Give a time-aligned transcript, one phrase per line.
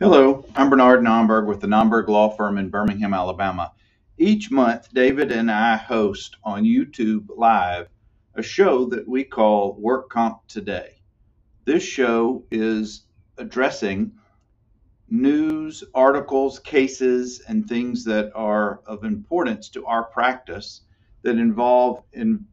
[0.00, 3.70] Hello, I'm Bernard Nomberg with the Nomberg Law Firm in Birmingham, Alabama.
[4.18, 7.86] Each month, David and I host on YouTube Live
[8.34, 11.00] a show that we call Work Comp Today.
[11.64, 13.04] This show is
[13.38, 14.10] addressing
[15.10, 20.80] news, articles, cases, and things that are of importance to our practice
[21.22, 22.44] that involve in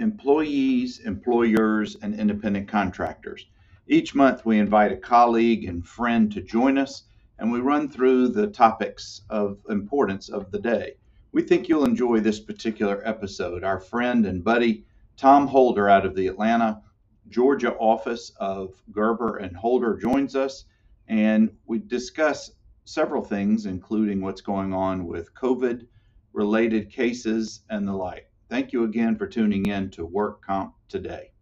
[0.00, 3.46] employees, employers, and independent contractors.
[3.86, 7.02] Each month, we invite a colleague and friend to join us,
[7.38, 10.94] and we run through the topics of importance of the day.
[11.32, 13.62] We think you'll enjoy this particular episode.
[13.62, 14.86] Our friend and buddy
[15.18, 16.80] Tom Holder out of the Atlanta,
[17.28, 20.64] Georgia office of Gerber and Holder joins us,
[21.08, 22.52] and we discuss
[22.86, 25.86] several things, including what's going on with COVID
[26.32, 28.30] related cases and the like.
[28.48, 31.33] Thank you again for tuning in to Work Comp today.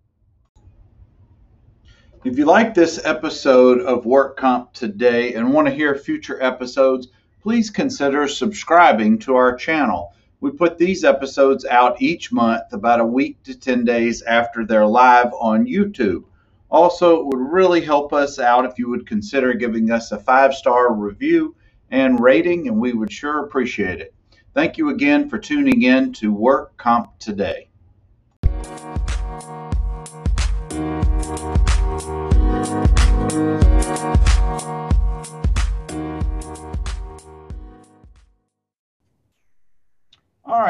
[2.25, 7.09] If you like this episode of Work Comp today and want to hear future episodes,
[7.43, 10.15] please consider subscribing to our channel.
[10.41, 14.87] We put these episodes out each month, about a week to 10 days after they're
[14.87, 16.23] live on YouTube.
[16.71, 20.55] Also, it would really help us out if you would consider giving us a five
[20.55, 21.57] star review
[21.91, 24.15] and rating, and we would sure appreciate it.
[24.55, 27.67] Thank you again for tuning in to Work Comp today.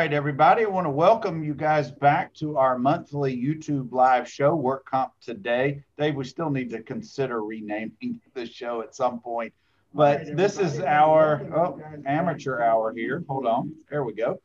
[0.02, 0.64] Right, everybody.
[0.64, 5.12] I want to welcome you guys back to our monthly YouTube live show, Work Comp
[5.20, 5.84] Today.
[5.96, 9.54] Dave, we still need to consider renaming the show at some point,
[9.94, 13.22] but right, this is our oh, amateur hour here.
[13.28, 13.76] Hold on.
[13.88, 14.40] There we go.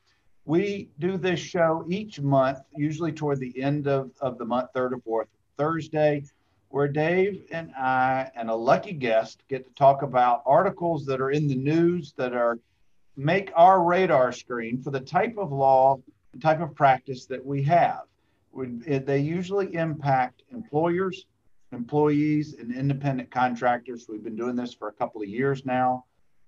[0.46, 4.94] We do this show each month, usually toward the end of, of the month, third
[4.94, 6.24] or fourth Thursday,
[6.70, 11.32] where Dave and I and a lucky guest get to talk about articles that are
[11.32, 12.60] in the news that are
[13.18, 16.00] make our radar screen for the type of law,
[16.40, 18.04] type of practice that we have.
[18.56, 21.26] They usually impact employers,
[21.72, 24.06] employees, and independent contractors.
[24.08, 26.06] We've been doing this for a couple of years now,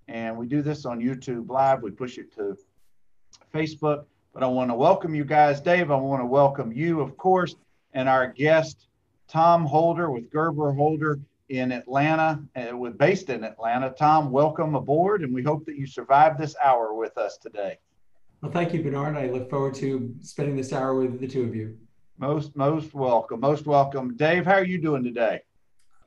[0.08, 1.82] and we do this on YouTube Live.
[1.82, 2.56] We push it to
[3.52, 4.04] Facebook.
[4.32, 5.60] But I want to welcome you guys.
[5.60, 7.56] Dave, I want to welcome you, of course,
[7.94, 8.86] and our guest,
[9.26, 11.18] Tom Holder with Gerber Holder
[11.50, 13.90] in Atlanta, uh, with based in Atlanta.
[13.90, 17.76] Tom, welcome aboard, and we hope that you survive this hour with us today.
[18.40, 19.16] Well, thank you, Bernard.
[19.16, 21.76] I look forward to spending this hour with the two of you.
[22.18, 23.40] Most, most welcome.
[23.40, 24.16] Most welcome.
[24.16, 25.40] Dave, how are you doing today?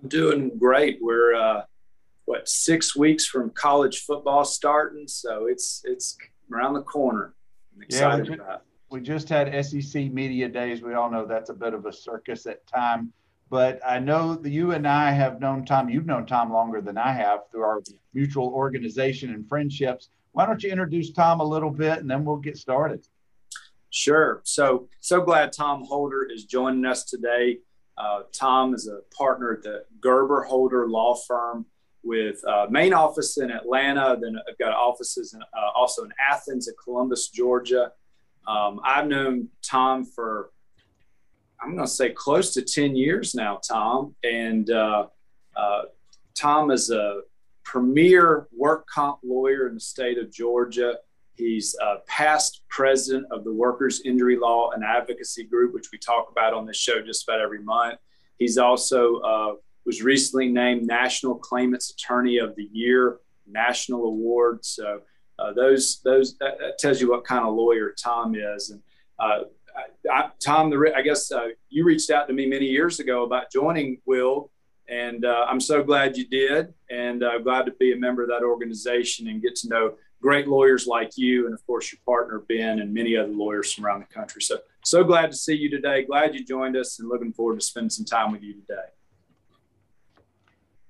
[0.01, 0.99] I'm doing great.
[1.01, 1.63] We're uh,
[2.23, 6.17] what six weeks from college football starting, so it's it's
[6.51, 7.33] around the corner.
[7.75, 8.61] I'm excited yeah, we, just, about.
[8.91, 10.81] we just had SEC media days.
[10.81, 13.11] We all know that's a bit of a circus at time
[13.53, 15.87] but I know that you and I have known Tom.
[15.87, 20.09] You've known Tom longer than I have through our mutual organization and friendships.
[20.31, 23.05] Why don't you introduce Tom a little bit, and then we'll get started.
[23.91, 24.41] Sure.
[24.43, 27.59] So so glad Tom Holder is joining us today.
[27.95, 31.67] Uh, Tom is a partner at the Gerber Holder Law Firm
[32.01, 34.17] with uh, main office in Atlanta.
[34.19, 37.91] Then I've got offices in, uh, also in Athens and Columbus, Georgia.
[38.47, 40.49] Um, I've known Tom for
[41.63, 44.15] I'm going to say close to 10 years now, Tom.
[44.23, 45.07] And uh,
[45.55, 45.81] uh,
[46.35, 47.21] Tom is a
[47.63, 50.97] premier work comp lawyer in the state of Georgia.
[51.35, 56.29] He's a past president of the Workers Injury Law and Advocacy Group, which we talk
[56.29, 57.97] about on this show just about every month.
[58.37, 59.53] He's also uh,
[59.85, 64.65] was recently named National Claimants Attorney of the Year, National Award.
[64.65, 65.01] So
[65.39, 68.69] uh, those those that, tells you what kind of lawyer Tom is.
[68.69, 68.81] And
[69.17, 69.45] uh,
[70.11, 73.51] I, Tom, the, I guess uh, you reached out to me many years ago about
[73.51, 74.49] joining WILG,
[74.89, 78.29] and uh, I'm so glad you did, and uh, glad to be a member of
[78.29, 82.43] that organization and get to know great lawyers like you, and of course your partner
[82.47, 84.41] Ben, and many other lawyers from around the country.
[84.41, 86.03] So, so glad to see you today.
[86.03, 88.89] Glad you joined us, and looking forward to spending some time with you today.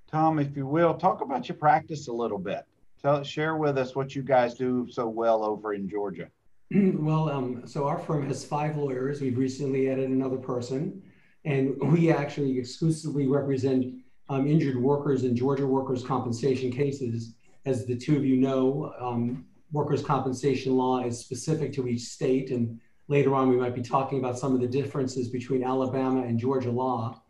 [0.10, 2.66] Tom, if you will, talk about your practice a little bit.
[3.02, 6.30] Tell, share with us what you guys do so well over in Georgia.
[6.96, 9.22] well, um, so our firm has five lawyers.
[9.22, 11.04] We've recently added another person,
[11.46, 13.94] and we actually exclusively represent
[14.30, 17.36] um, injured workers in Georgia workers' compensation cases.
[17.66, 22.50] As the two of you know, um, workers' compensation law is specific to each state,
[22.50, 26.40] and later on we might be talking about some of the differences between Alabama and
[26.40, 27.22] Georgia law.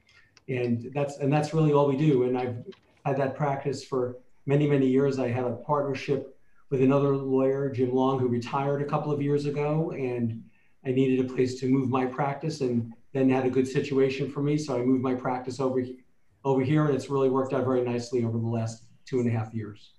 [0.48, 2.24] And that's and that's really all we do.
[2.24, 2.63] And I've
[3.06, 5.19] had that practice for many many years.
[5.19, 6.32] I had a partnership
[6.69, 10.44] with another lawyer, Jim Long, who retired a couple of years ago, and
[10.86, 14.42] I needed a place to move my practice, and then had a good situation for
[14.42, 15.83] me, so I moved my practice over
[16.45, 19.31] over here, and it's really worked out very nicely over the last two and a
[19.31, 19.94] half years.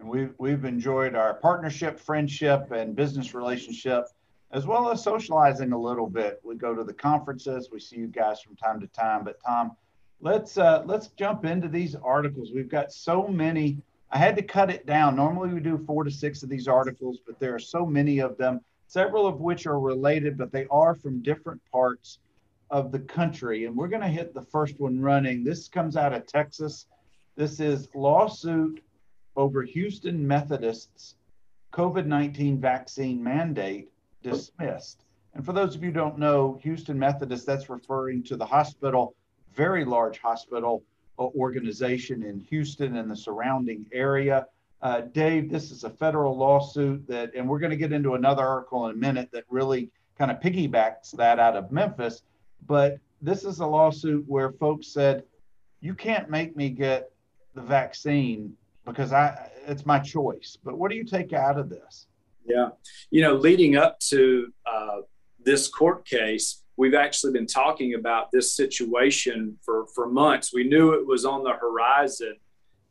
[0.00, 4.06] And we've, we've enjoyed our partnership, friendship, and business relationship,
[4.50, 6.40] as well as socializing a little bit.
[6.44, 9.24] We go to the conferences, we see you guys from time to time.
[9.24, 9.76] But Tom,
[10.20, 12.50] let's uh, let's jump into these articles.
[12.54, 13.78] We've got so many.
[14.12, 15.16] I had to cut it down.
[15.16, 18.36] Normally we do four to six of these articles, but there are so many of
[18.36, 22.18] them, several of which are related, but they are from different parts
[22.70, 23.64] of the country.
[23.64, 25.42] And we're going to hit the first one running.
[25.42, 26.86] This comes out of Texas.
[27.36, 28.84] This is lawsuit
[29.34, 31.16] over Houston Methodists
[31.72, 33.90] COVID 19 vaccine mandate
[34.22, 35.04] dismissed.
[35.34, 39.14] And for those of you who don't know, Houston Methodist, that's referring to the hospital,
[39.54, 40.84] very large hospital
[41.18, 44.46] organization in Houston and the surrounding area.
[44.80, 48.44] Uh, Dave, this is a federal lawsuit that, and we're going to get into another
[48.44, 52.22] article in a minute that really kind of piggybacks that out of Memphis.
[52.66, 55.24] But this is a lawsuit where folks said,
[55.80, 57.10] you can't make me get
[57.54, 58.54] the vaccine
[58.84, 60.56] because I it's my choice.
[60.64, 62.06] But what do you take out of this?
[62.46, 62.70] Yeah,
[63.10, 64.98] you know, leading up to uh,
[65.44, 70.52] this court case, we've actually been talking about this situation for for months.
[70.52, 72.34] We knew it was on the horizon,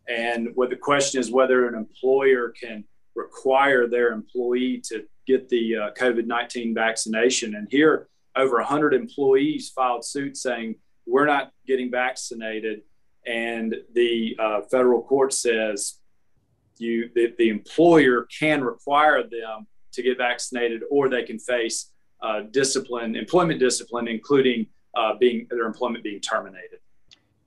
[0.08, 2.86] and what the question is whether an employer can
[3.16, 7.56] require their employee to get the uh, COVID nineteen vaccination.
[7.56, 8.08] And here,
[8.38, 12.84] over 100 employees filed suit saying we're not getting vaccinated
[13.28, 16.00] and the uh, federal court says
[16.78, 21.91] you the, the, employer can require them to get vaccinated or they can face
[22.22, 26.80] uh, discipline employment discipline including uh, being their employment being terminated.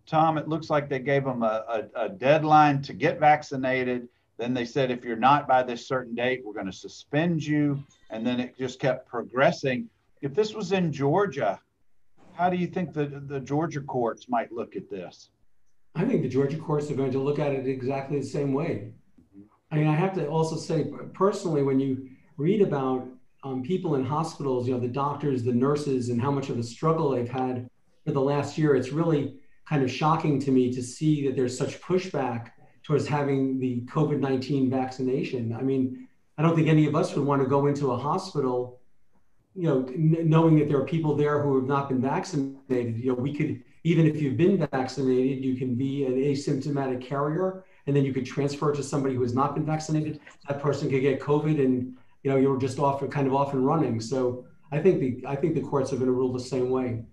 [0.06, 1.64] Tom it looks like they gave them a,
[1.96, 4.08] a, a deadline to get vaccinated.
[4.36, 7.82] Then they said if you're not by this certain date we're going to suspend you.
[8.10, 9.88] And then it just kept progressing.
[10.22, 11.60] If this was in georgia
[12.34, 15.30] how do you think the, the georgia courts might look at this?
[15.94, 18.92] I think the Georgia courts are going to look at it exactly the same way.
[19.70, 23.06] I mean, I have to also say personally, when you read about
[23.44, 26.62] um, people in hospitals, you know, the doctors, the nurses, and how much of a
[26.62, 27.69] struggle they've had
[28.05, 29.37] for the last year, it's really
[29.69, 32.50] kind of shocking to me to see that there's such pushback
[32.82, 35.55] towards having the COVID 19 vaccination.
[35.55, 36.08] I mean,
[36.38, 38.81] I don't think any of us would want to go into a hospital,
[39.55, 42.99] you know, n- knowing that there are people there who have not been vaccinated.
[42.99, 47.64] You know, we could even if you've been vaccinated, you can be an asymptomatic carrier,
[47.87, 50.20] and then you could transfer to somebody who has not been vaccinated.
[50.49, 53.64] That person could get COVID, and you know you're just off, kind of off and
[53.64, 54.00] running.
[54.00, 57.04] So I think the I think the courts are going to rule the same way.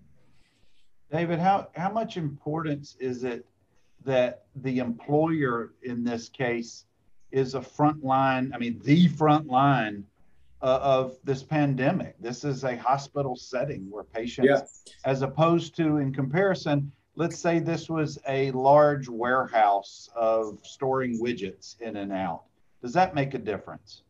[1.12, 3.46] David, how how much importance is it
[4.06, 6.86] that the employer in this case
[7.32, 8.52] is a front line?
[8.56, 10.06] I mean, the front line
[10.62, 12.16] uh, of this pandemic.
[12.20, 14.94] This is a hospital setting where patients, yeah.
[15.04, 21.80] as opposed to in comparison, let's say this was a large warehouse of storing widgets
[21.82, 22.44] in and out.
[22.82, 24.04] Does that make a difference?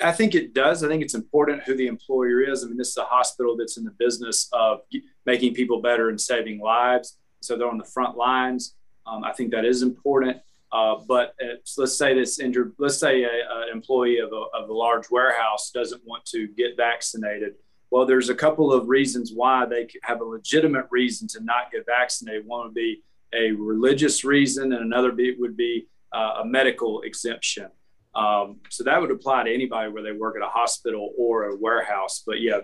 [0.00, 0.84] I think it does.
[0.84, 2.64] I think it's important who the employer is.
[2.64, 4.80] I mean, this is a hospital that's in the business of
[5.26, 7.18] making people better and saving lives.
[7.40, 8.74] So they're on the front lines.
[9.06, 10.38] Um, I think that is important.
[10.72, 11.34] Uh, but
[11.76, 16.02] let's say this injured, let's say an employee of a, of a large warehouse doesn't
[16.06, 17.54] want to get vaccinated.
[17.90, 21.84] Well, there's a couple of reasons why they have a legitimate reason to not get
[21.84, 22.46] vaccinated.
[22.46, 23.02] One would be
[23.34, 27.68] a religious reason, and another would be uh, a medical exemption.
[28.14, 31.56] Um, so that would apply to anybody where they work at a hospital or a
[31.56, 32.22] warehouse.
[32.26, 32.60] But yeah,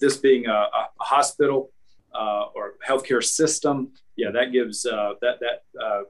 [0.00, 1.70] this being a, a hospital
[2.14, 6.02] uh, or healthcare system, yeah, that gives uh, that that uh,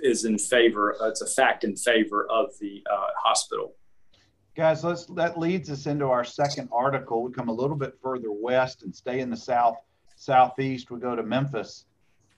[0.00, 0.96] is in favor.
[1.00, 3.74] Uh, it's a fact in favor of the uh, hospital.
[4.54, 7.22] Guys, let's that leads us into our second article.
[7.22, 9.76] We come a little bit further west and stay in the south
[10.16, 10.90] southeast.
[10.90, 11.84] We go to Memphis.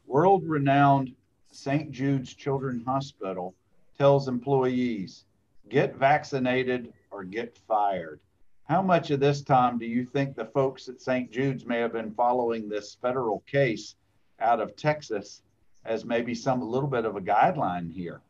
[0.06, 1.14] World-renowned
[1.52, 1.90] St.
[1.90, 3.54] Jude's Children's Hospital
[3.96, 5.24] tells employees,
[5.68, 8.20] "Get vaccinated or get fired."
[8.64, 11.30] How much of this time do you think the folks at St.
[11.30, 13.96] Jude's may have been following this federal case
[14.40, 15.42] out of Texas
[15.84, 18.20] as maybe some a little bit of a guideline here.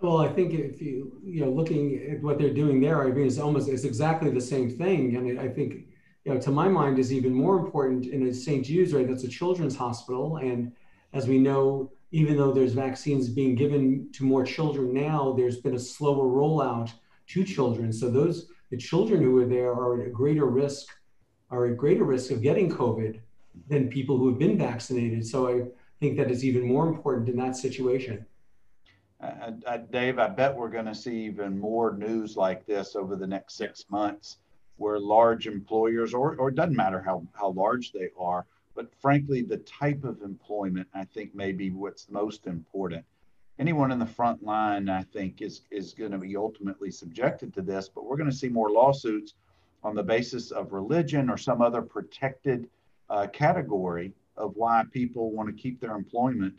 [0.00, 3.26] Well, I think if you you know looking at what they're doing there, I mean,
[3.26, 5.16] it's almost it's exactly the same thing.
[5.16, 5.88] I mean, I think
[6.24, 8.64] you know to my mind is even more important in St.
[8.64, 9.06] Jude's, right?
[9.06, 10.72] That's a children's hospital, and
[11.12, 15.74] as we know, even though there's vaccines being given to more children now, there's been
[15.74, 16.90] a slower rollout
[17.28, 17.92] to children.
[17.92, 20.86] So those the children who are there are at a greater risk
[21.50, 23.20] are at greater risk of getting COVID
[23.68, 25.26] than people who have been vaccinated.
[25.26, 25.64] So I
[25.98, 28.24] think that is even more important in that situation.
[29.22, 33.16] Uh, uh, Dave, I bet we're going to see even more news like this over
[33.16, 34.38] the next six months,
[34.76, 39.42] where large employers, or or it doesn't matter how how large they are, but frankly,
[39.42, 43.04] the type of employment I think may be what's most important.
[43.58, 47.62] Anyone in the front line, I think, is is going to be ultimately subjected to
[47.62, 49.34] this, but we're going to see more lawsuits
[49.82, 52.68] on the basis of religion or some other protected
[53.08, 56.54] uh, category of why people want to keep their employment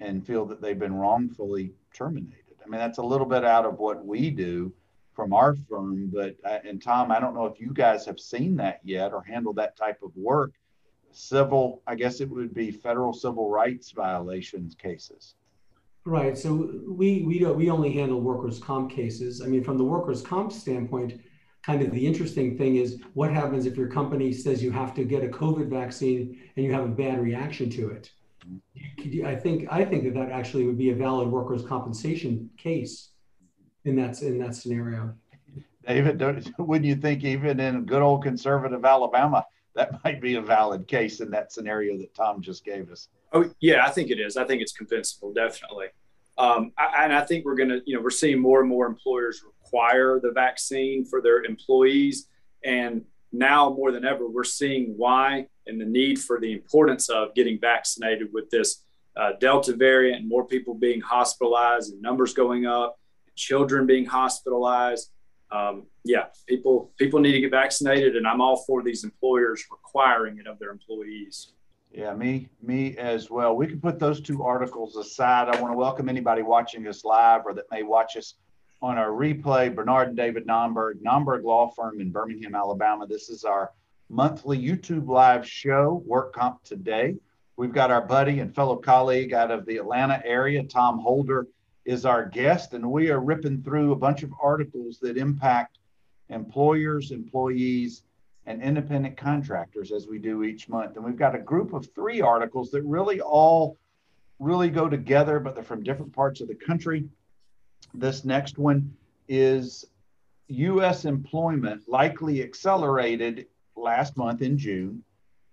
[0.00, 2.56] and feel that they've been wrongfully terminated.
[2.64, 4.72] I mean, that's a little bit out of what we do
[5.12, 8.56] from our firm, but uh, and Tom, I don't know if you guys have seen
[8.56, 10.52] that yet or handled that type of work.
[11.12, 15.34] Civil, I guess it would be federal civil rights violations cases.
[16.04, 16.36] Right.
[16.36, 19.42] So we we we only handle workers' comp cases.
[19.42, 21.20] I mean, from the workers' comp standpoint,
[21.62, 25.04] kind of the interesting thing is what happens if your company says you have to
[25.04, 28.10] get a COVID vaccine and you have a bad reaction to it.
[29.24, 33.10] I think I think that that actually would be a valid workers' compensation case
[33.84, 35.14] in that in that scenario.
[35.86, 36.22] David,
[36.58, 39.44] wouldn't you think even in good old conservative Alabama
[39.80, 43.08] that might be a valid case in that scenario that Tom just gave us?
[43.32, 44.36] Oh yeah, I think it is.
[44.36, 45.86] I think it's compensable, definitely.
[46.36, 48.86] Um, I, and I think we're going to, you know, we're seeing more and more
[48.86, 52.28] employers require the vaccine for their employees,
[52.64, 57.34] and now more than ever, we're seeing why and the need for the importance of
[57.34, 58.84] getting vaccinated with this
[59.16, 62.98] uh, Delta variant and more people being hospitalized and numbers going up,
[63.36, 65.10] children being hospitalized.
[65.52, 70.38] Um, yeah, people people need to get vaccinated, and I'm all for these employers requiring
[70.38, 71.52] it of their employees.
[71.92, 73.56] Yeah, me me as well.
[73.56, 75.48] We can put those two articles aside.
[75.48, 78.34] I want to welcome anybody watching us live or that may watch us
[78.80, 79.74] on our replay.
[79.74, 83.06] Bernard and David Nomberg, Nomberg Law Firm in Birmingham, Alabama.
[83.06, 83.72] This is our
[84.08, 87.16] monthly YouTube live show, Work Comp Today.
[87.56, 91.46] We've got our buddy and fellow colleague out of the Atlanta area, Tom Holder,
[91.84, 95.78] is our guest, and we are ripping through a bunch of articles that impact
[96.28, 98.02] employers, employees,
[98.46, 100.96] and independent contractors as we do each month.
[100.96, 103.76] And we've got a group of three articles that really all
[104.38, 107.08] really go together, but they're from different parts of the country.
[107.94, 108.94] This next one
[109.28, 109.84] is
[110.48, 111.04] U.S.
[111.04, 113.46] employment likely accelerated
[113.76, 115.02] last month in June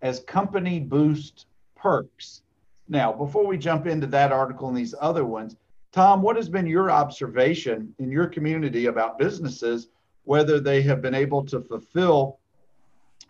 [0.02, 2.42] as company boost perks.
[2.88, 5.56] Now, before we jump into that article and these other ones,
[5.92, 9.88] Tom, what has been your observation in your community about businesses,
[10.24, 12.40] whether they have been able to fulfill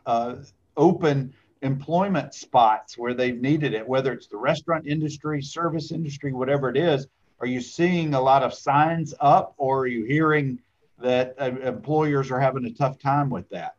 [0.05, 0.35] uh,
[0.75, 6.69] open employment spots where they've needed it, whether it's the restaurant industry, service industry, whatever
[6.69, 7.07] it is?
[7.39, 10.59] Are you seeing a lot of signs up, or are you hearing
[10.99, 13.75] that uh, employers are having a tough time with that?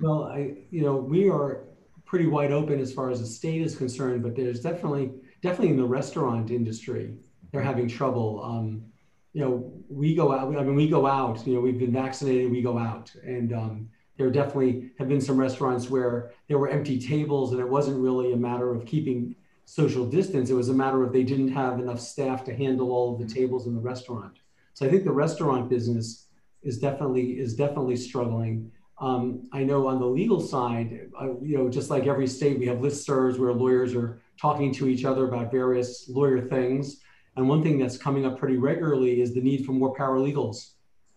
[0.00, 1.64] Well, I, you know, we are
[2.04, 5.76] pretty wide open as far as the state is concerned, but there's definitely, definitely in
[5.76, 7.14] the restaurant industry,
[7.54, 8.42] they're having trouble.
[8.42, 8.84] Um,
[9.32, 10.48] you know, we go out.
[10.56, 11.46] I mean, we go out.
[11.46, 12.50] You know, we've been vaccinated.
[12.50, 16.98] We go out, and um, there definitely have been some restaurants where there were empty
[16.98, 20.50] tables, and it wasn't really a matter of keeping social distance.
[20.50, 23.32] It was a matter of they didn't have enough staff to handle all of the
[23.32, 24.38] tables in the restaurant.
[24.74, 26.26] So I think the restaurant business
[26.64, 28.72] is definitely is definitely struggling.
[29.00, 32.66] Um, I know on the legal side, uh, you know, just like every state, we
[32.66, 37.00] have listservs where lawyers are talking to each other about various lawyer things.
[37.36, 40.74] And one thing that's coming up pretty regularly is the need for more paralegals.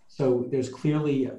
[0.07, 1.29] So there's clearly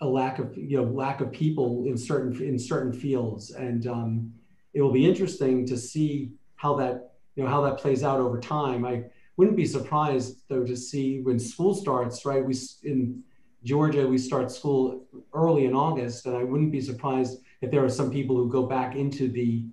[0.00, 4.32] a lack of you know lack of people in certain in certain fields, and um,
[4.74, 8.40] it will be interesting to see how that you know how that plays out over
[8.40, 8.84] time.
[8.84, 9.04] I
[9.36, 12.24] wouldn't be surprised though to see when school starts.
[12.24, 13.22] Right, we in
[13.64, 17.90] Georgia we start school early in August, and I wouldn't be surprised if there are
[17.90, 19.64] some people who go back into the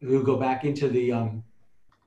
[0.00, 1.44] who go back into the um,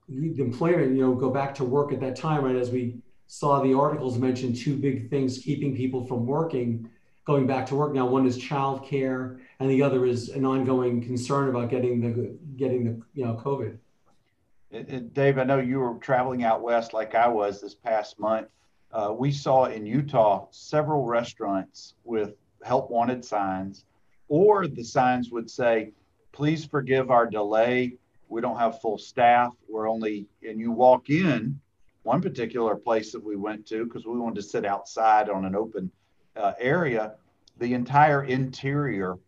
[0.10, 2.56] the employment, you know, go back to work at that time, right?
[2.56, 6.90] As we saw the articles mention two big things keeping people from working,
[7.26, 7.94] going back to work.
[7.94, 12.84] Now, one is childcare, and the other is an ongoing concern about getting the getting
[12.84, 13.78] the you know COVID.
[14.72, 18.20] It, it, Dave, I know you were traveling out west like I was this past
[18.20, 18.48] month.
[18.92, 23.86] Uh, we saw in Utah several restaurants with help wanted signs,
[24.28, 25.92] or the signs would say,
[26.34, 27.98] "Please forgive our delay
[28.34, 29.54] we don't have full staff.
[29.70, 31.60] We're only, and you walk in
[32.02, 35.56] one particular place that we went to because we wanted to sit outside on an
[35.56, 35.92] open
[36.36, 37.14] uh, area.
[37.60, 39.20] The entire interior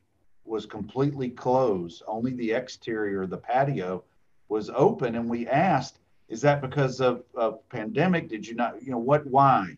[0.43, 2.01] was completely closed.
[2.07, 4.03] Only the exterior, the patio,
[4.50, 5.13] was open.
[5.15, 8.27] And we asked, is that because of, of pandemic?
[8.27, 9.77] Did you not, you know, what, why?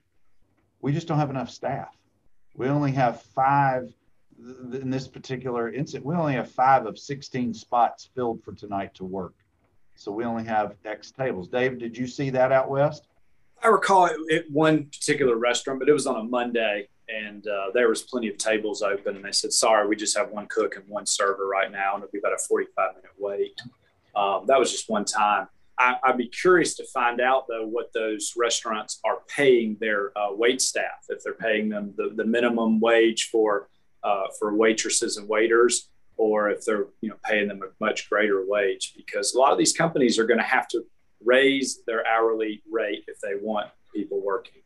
[0.80, 1.94] We just don't have enough staff.
[2.56, 3.94] We only have five
[4.38, 9.04] in this particular incident, we only have five of 16 spots filled for tonight to
[9.04, 9.34] work.
[9.96, 11.48] So we only have X tables.
[11.48, 13.08] Dave, did you see that out west?
[13.64, 16.88] I recall it at one particular restaurant, but it was on a Monday.
[17.10, 20.30] and uh, there was plenty of tables open and they said sorry we just have
[20.30, 23.58] one cook and one server right now and it'll be about a 45 minute wait
[24.14, 25.48] um, that was just one time
[25.80, 30.34] I, would be curious to find out though what those restaurants are paying their uh,
[30.34, 33.70] wait staff if they're paying them the, the minimum wage for
[34.04, 38.46] uh, for waitresses and waiters or if they're you know paying them a much greater
[38.48, 40.84] wage because a lot of these companies are going to have to
[41.24, 44.62] raise their hourly rate if they want people working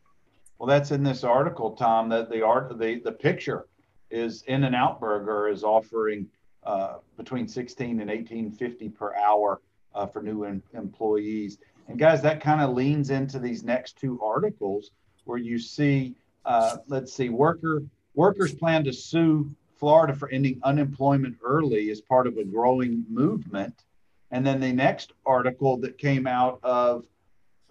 [0.61, 2.07] well, that's in this article, Tom.
[2.09, 3.65] That the art, the the picture
[4.11, 6.27] is In and Out Burger is offering
[6.63, 9.59] uh, between 16 and 18.50 per hour
[9.95, 11.57] uh, for new in, employees.
[11.87, 14.91] And guys, that kind of leans into these next two articles
[15.23, 16.13] where you see,
[16.45, 17.81] uh, let's see, worker
[18.13, 23.83] workers plan to sue Florida for ending unemployment early as part of a growing movement.
[24.31, 27.05] And then the next article that came out of,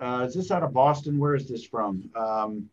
[0.01, 1.19] uh, is this out of Boston?
[1.19, 2.11] Where is this from?
[2.15, 2.69] Um,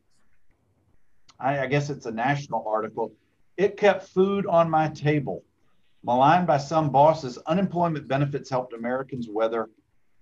[1.39, 3.11] I, I guess it's a national article.
[3.57, 5.43] It kept food on my table.
[6.03, 9.69] Maligned by some bosses, unemployment benefits helped Americans weather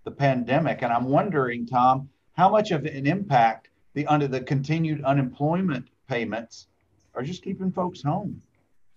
[0.04, 0.82] the pandemic.
[0.82, 6.68] And I'm wondering, Tom, how much of an impact the under the continued unemployment payments
[7.16, 8.42] are just keeping folks home.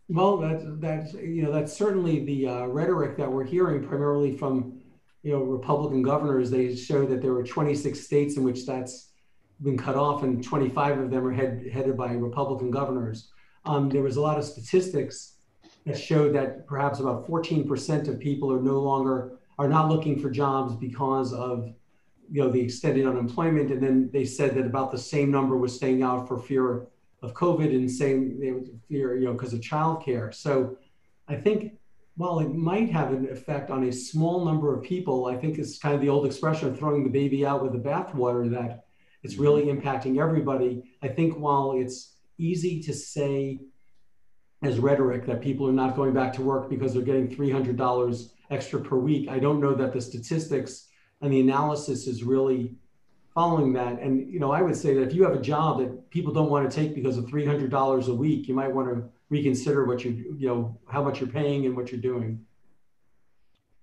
[0.09, 4.81] Well, that's that's you know that's certainly the uh, rhetoric that we're hearing primarily from
[5.23, 6.51] you know Republican governors.
[6.51, 9.11] They show that there were 26 states in which that's
[9.63, 13.31] been cut off, and 25 of them are head, headed by Republican governors.
[13.65, 15.35] Um, there was a lot of statistics
[15.85, 20.31] that showed that perhaps about 14% of people are no longer are not looking for
[20.31, 21.75] jobs because of
[22.31, 25.75] you know the extended unemployment, and then they said that about the same number was
[25.75, 26.87] staying out for fear
[27.23, 28.39] of COVID and same
[28.89, 30.35] fear you know because of childcare.
[30.35, 30.77] So
[31.27, 31.75] I think
[32.17, 35.79] while it might have an effect on a small number of people, I think it's
[35.79, 38.87] kind of the old expression of throwing the baby out with the bathwater that
[39.23, 39.43] it's mm-hmm.
[39.43, 40.83] really impacting everybody.
[41.03, 43.61] I think while it's easy to say
[44.63, 48.81] as rhetoric that people are not going back to work because they're getting $300 extra
[48.81, 50.89] per week, I don't know that the statistics
[51.21, 52.75] and the analysis is really
[53.39, 54.01] following that.
[54.01, 56.51] And you know, I would say that if you have a job that people don't
[56.51, 60.35] want to take because of $300 a week, you might want to reconsider what you
[60.37, 62.45] you know how much you're paying and what you're doing.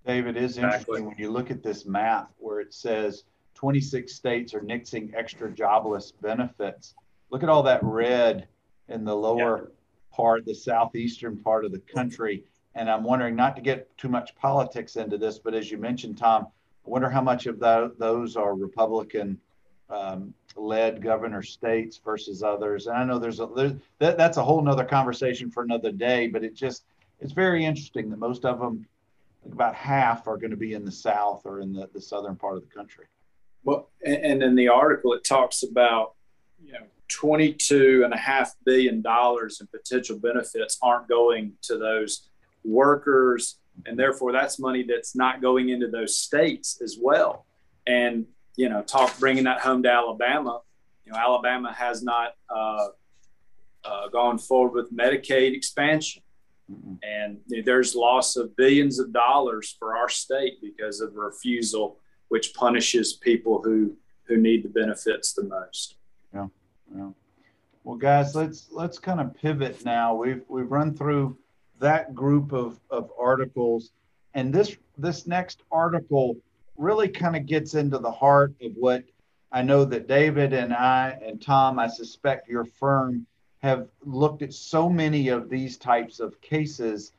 [0.06, 4.54] David, it is interesting when you look at this map where it says 26 states
[4.54, 6.94] are nixing extra jobless benefits.
[7.30, 8.50] Look at all that red
[8.90, 10.16] in the lower yeah.
[10.18, 12.44] part, the southeastern part of the country.
[12.76, 16.18] And I'm wondering, not to get too much politics into this, but as you mentioned,
[16.18, 16.48] Tom,
[16.86, 19.40] I wonder how much of that, those are Republican
[19.90, 22.88] um, led governor states versus others.
[22.88, 26.28] And I know there's a there's, that, that's a whole nother conversation for another day,
[26.28, 26.84] but it just
[27.20, 28.86] it's very interesting that most of them,
[29.44, 32.36] like about half, are going to be in the South or in the, the southern
[32.36, 33.06] part of the country.
[33.64, 36.14] Well, and, in the article, it talks about,
[36.64, 42.28] you know, twenty-two and a half billion dollars in potential benefits aren't going to those
[42.64, 47.46] workers, and therefore that's money that's not going into those states as well.
[47.88, 50.62] And you know, talk bringing that home to Alabama.
[51.06, 52.88] You know, Alabama has not uh,
[53.84, 56.24] uh, gone forward with Medicaid expansion,
[56.72, 56.96] mm-hmm.
[57.04, 62.00] and you know, there's loss of billions of dollars for our state because of refusal
[62.30, 65.98] which punishes people who who need the benefits the most.
[66.34, 66.48] Yeah,
[66.96, 67.10] yeah.
[67.84, 70.16] Well, guys, let's let's kind of pivot now.
[70.16, 71.38] We've we've run through
[71.80, 73.92] that group of of articles,
[74.34, 76.36] and this this next article
[76.78, 79.04] really kind of gets into the heart of what
[79.52, 83.26] I know that David and I and Tom, I suspect your firm
[83.60, 87.14] have looked at so many of these types of cases,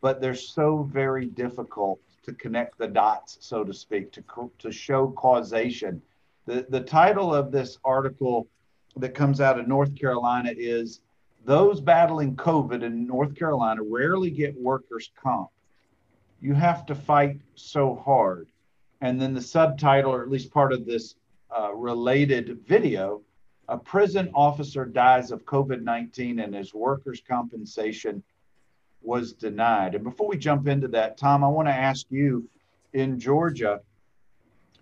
[0.00, 5.08] but they're so very difficult to connect the dots, so to speak, to, to show
[5.12, 6.02] causation.
[6.46, 8.48] The, the title of this article
[8.96, 11.00] that comes out of North Carolina is
[11.44, 15.50] Those Battling COVID in North Carolina Rarely Get Workers' Comp.
[16.40, 18.48] You have to fight so hard.
[19.00, 21.16] And then the subtitle, or at least part of this
[21.56, 23.22] uh, related video,
[23.68, 28.22] a prison officer dies of COVID 19 and his workers' compensation
[29.02, 29.94] was denied.
[29.94, 32.48] And before we jump into that, Tom, I want to ask you
[32.92, 33.80] in Georgia,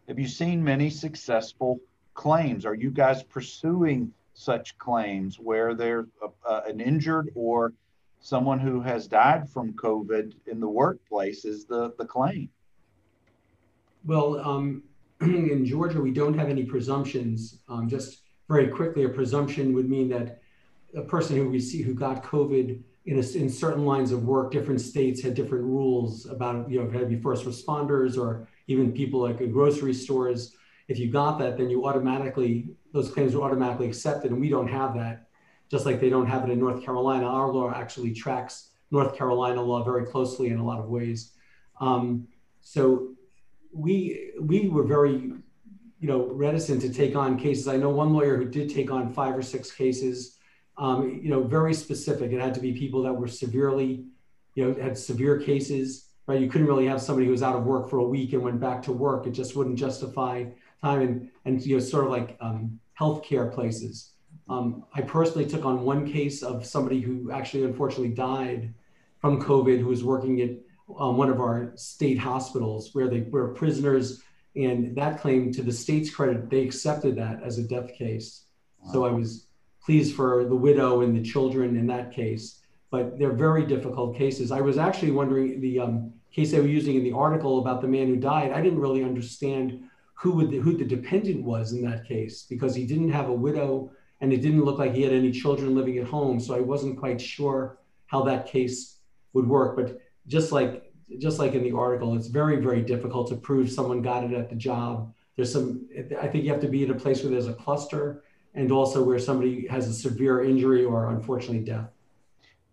[0.08, 1.80] have you seen many successful
[2.12, 2.66] claims?
[2.66, 6.06] Are you guys pursuing such claims where there's
[6.46, 7.72] an injured or
[8.20, 12.48] someone who has died from COVID in the workplace is the, the claim?
[14.04, 14.82] Well, um,
[15.20, 17.60] in Georgia, we don't have any presumptions.
[17.68, 20.40] Um, just very quickly, a presumption would mean that
[20.96, 24.80] a person who received, who got COVID in, a, in certain lines of work, different
[24.80, 29.20] states had different rules about, you know, had to be first responders or even people
[29.20, 30.54] like in grocery stores.
[30.88, 34.68] If you got that, then you automatically, those claims were automatically accepted, and we don't
[34.68, 35.28] have that.
[35.70, 37.26] just like they don't have it in North Carolina.
[37.26, 41.32] Our law actually tracks North Carolina law very closely in a lot of ways.
[41.80, 42.28] Um,
[42.60, 43.13] so
[43.74, 47.68] we we were very you know reticent to take on cases.
[47.68, 50.38] I know one lawyer who did take on five or six cases.
[50.76, 52.32] Um, you know, very specific.
[52.32, 54.06] It had to be people that were severely,
[54.54, 56.08] you know, had severe cases.
[56.26, 58.42] Right, you couldn't really have somebody who was out of work for a week and
[58.42, 59.26] went back to work.
[59.26, 60.44] It just wouldn't justify
[60.82, 64.12] time and and you know sort of like um, healthcare places.
[64.48, 68.74] Um, I personally took on one case of somebody who actually unfortunately died
[69.20, 70.50] from COVID, who was working at
[70.98, 74.22] um, one of our state hospitals where they were prisoners,
[74.56, 78.44] and that claim to the state's credit, they accepted that as a death case.
[78.82, 78.92] Wow.
[78.92, 79.46] So I was
[79.84, 82.60] pleased for the widow and the children in that case.
[82.90, 84.52] But they're very difficult cases.
[84.52, 87.88] I was actually wondering the um, case they were using in the article about the
[87.88, 88.52] man who died.
[88.52, 89.82] I didn't really understand
[90.14, 93.32] who would the, who the dependent was in that case because he didn't have a
[93.32, 96.40] widow and it didn't look like he had any children living at home.
[96.40, 98.98] So I wasn't quite sure how that case
[99.32, 99.76] would work.
[99.76, 104.02] But just like just like in the article, it's very very difficult to prove someone
[104.02, 105.12] got it at the job.
[105.36, 105.86] There's some.
[106.20, 109.02] I think you have to be in a place where there's a cluster, and also
[109.02, 111.90] where somebody has a severe injury or unfortunately death.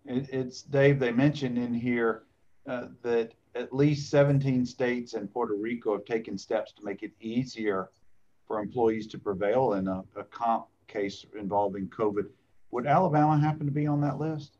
[0.06, 0.98] It, it's Dave.
[0.98, 2.24] They mentioned in here
[2.66, 7.12] uh, that at least 17 states and Puerto Rico have taken steps to make it
[7.20, 7.90] easier
[8.46, 12.26] for employees to prevail in a, a comp case involving COVID.
[12.70, 14.58] Would Alabama happen to be on that list?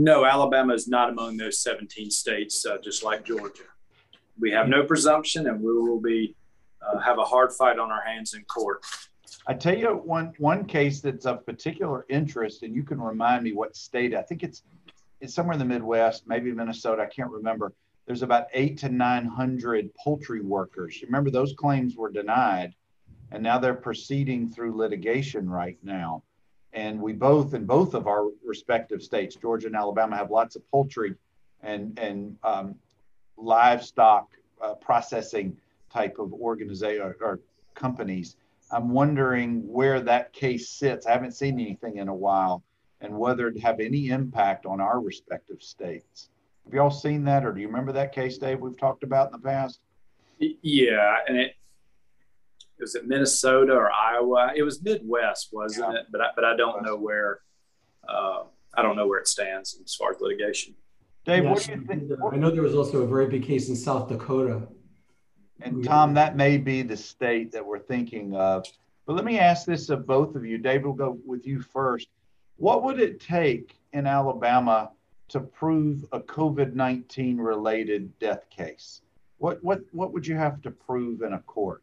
[0.00, 3.64] No, Alabama is not among those 17 states, uh, just like Georgia.
[4.38, 6.36] We have no presumption, and we will be
[6.80, 8.86] uh, have a hard fight on our hands in court.
[9.48, 13.52] I tell you one one case that's of particular interest, and you can remind me
[13.52, 14.14] what state.
[14.14, 14.62] I think it's
[15.20, 17.02] it's somewhere in the Midwest, maybe Minnesota.
[17.02, 17.72] I can't remember.
[18.06, 21.02] There's about eight to nine hundred poultry workers.
[21.02, 22.72] Remember those claims were denied,
[23.32, 26.22] and now they're proceeding through litigation right now.
[26.78, 30.62] And we both, in both of our respective states, Georgia and Alabama, have lots of
[30.70, 31.16] poultry
[31.62, 32.76] and and um,
[33.36, 34.28] livestock
[34.62, 35.56] uh, processing
[35.92, 37.40] type of organization or, or
[37.74, 38.36] companies.
[38.70, 41.04] I'm wondering where that case sits.
[41.06, 42.62] I haven't seen anything in a while,
[43.00, 46.30] and whether it have any impact on our respective states.
[46.64, 48.60] Have you all seen that, or do you remember that case, Dave?
[48.60, 49.80] We've talked about in the past.
[50.38, 51.56] Yeah, and it
[52.80, 54.52] was it Minnesota or Iowa?
[54.54, 56.00] It was Midwest, wasn't yeah.
[56.00, 56.06] it?
[56.10, 57.40] But I, but I don't know where.
[58.08, 60.74] Uh, I don't know where it stands as far as litigation.
[61.24, 62.10] Dave, what do you think?
[62.32, 64.62] I know there was also a very big case in South Dakota.
[65.60, 68.64] And Tom, that may be the state that we're thinking of.
[69.06, 70.58] But let me ask this of both of you.
[70.58, 72.08] Dave, we'll go with you first.
[72.56, 74.90] What would it take in Alabama
[75.28, 79.02] to prove a COVID 19 related death case?
[79.38, 81.82] What, what, what would you have to prove in a court?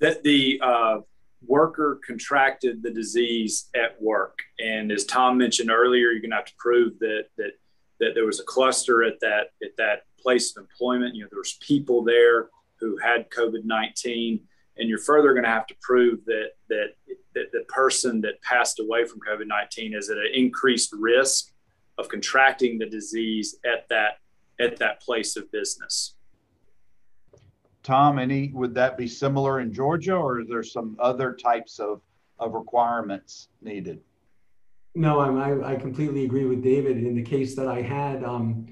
[0.00, 0.98] That the uh,
[1.46, 4.38] worker contracted the disease at work.
[4.58, 7.52] And as Tom mentioned earlier, you're going to have to prove that that
[8.00, 11.14] that there was a cluster at that at that place of employment.
[11.14, 14.40] You know, there was people there who had COVID nineteen,
[14.76, 16.94] and you're further going to have to prove that that
[17.34, 21.52] that the person that passed away from COVID nineteen is at an increased risk
[21.98, 24.18] of contracting the disease at that
[24.58, 26.14] at that place of business.
[27.90, 32.00] Tom, any would that be similar in Georgia, or is there some other types of
[32.38, 33.98] of requirements needed?
[34.94, 36.98] No, I'm, I, I completely agree with David.
[36.98, 38.66] In the case that I had, um,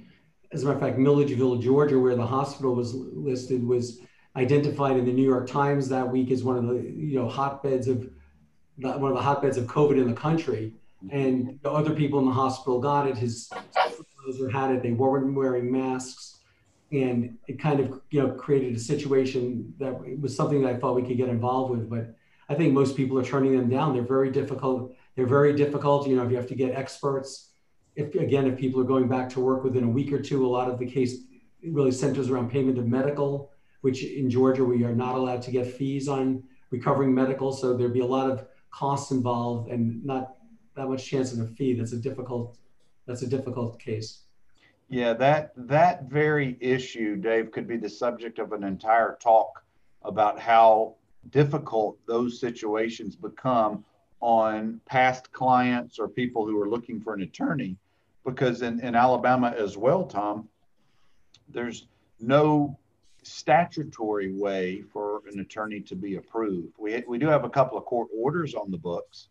[0.52, 3.98] as a matter of fact, Milledgeville, Georgia, where the hospital was listed, was
[4.36, 7.88] identified in the New York Times that week as one of the you know hotbeds
[7.88, 8.08] of
[8.76, 10.74] one of the hotbeds of COVID in the country.
[11.10, 13.18] And the other people in the hospital got it.
[13.18, 13.50] His
[14.52, 14.82] had it.
[14.84, 16.27] They weren't wearing masks
[16.90, 20.94] and it kind of you know created a situation that was something that I thought
[20.94, 21.90] we could get involved with.
[21.90, 22.14] But
[22.48, 23.92] I think most people are turning them down.
[23.92, 24.94] They're very difficult.
[25.14, 26.08] They're very difficult.
[26.08, 27.50] You know, if you have to get experts,
[27.96, 30.48] if again, if people are going back to work within a week or two, a
[30.48, 31.16] lot of the case
[31.62, 35.66] really centers around payment of medical, which in Georgia we are not allowed to get
[35.66, 37.52] fees on recovering medical.
[37.52, 40.36] So there'd be a lot of costs involved and not
[40.76, 41.74] that much chance of a fee.
[41.74, 42.56] That's a difficult.
[43.06, 44.24] That's a difficult case.
[44.88, 49.62] Yeah, that that very issue, Dave, could be the subject of an entire talk
[50.02, 50.94] about how
[51.30, 53.84] difficult those situations become
[54.20, 57.76] on past clients or people who are looking for an attorney.
[58.24, 60.48] Because in, in Alabama as well, Tom,
[61.48, 61.86] there's
[62.20, 62.78] no
[63.22, 66.74] statutory way for an attorney to be approved.
[66.78, 69.28] We, we do have a couple of court orders on the books.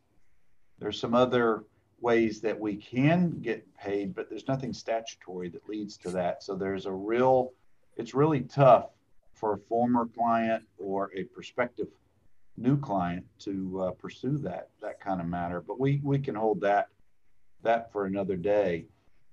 [0.80, 1.64] There's some other
[2.00, 6.44] ways that we can get paid, but there's nothing statutory that leads to that.
[6.44, 7.54] So there's a real,
[7.96, 8.90] it's really tough
[9.34, 11.88] for a former client or a prospective
[12.58, 15.62] new client to uh, pursue that that kind of matter.
[15.62, 16.90] But we we can hold that
[17.64, 18.86] that for another day.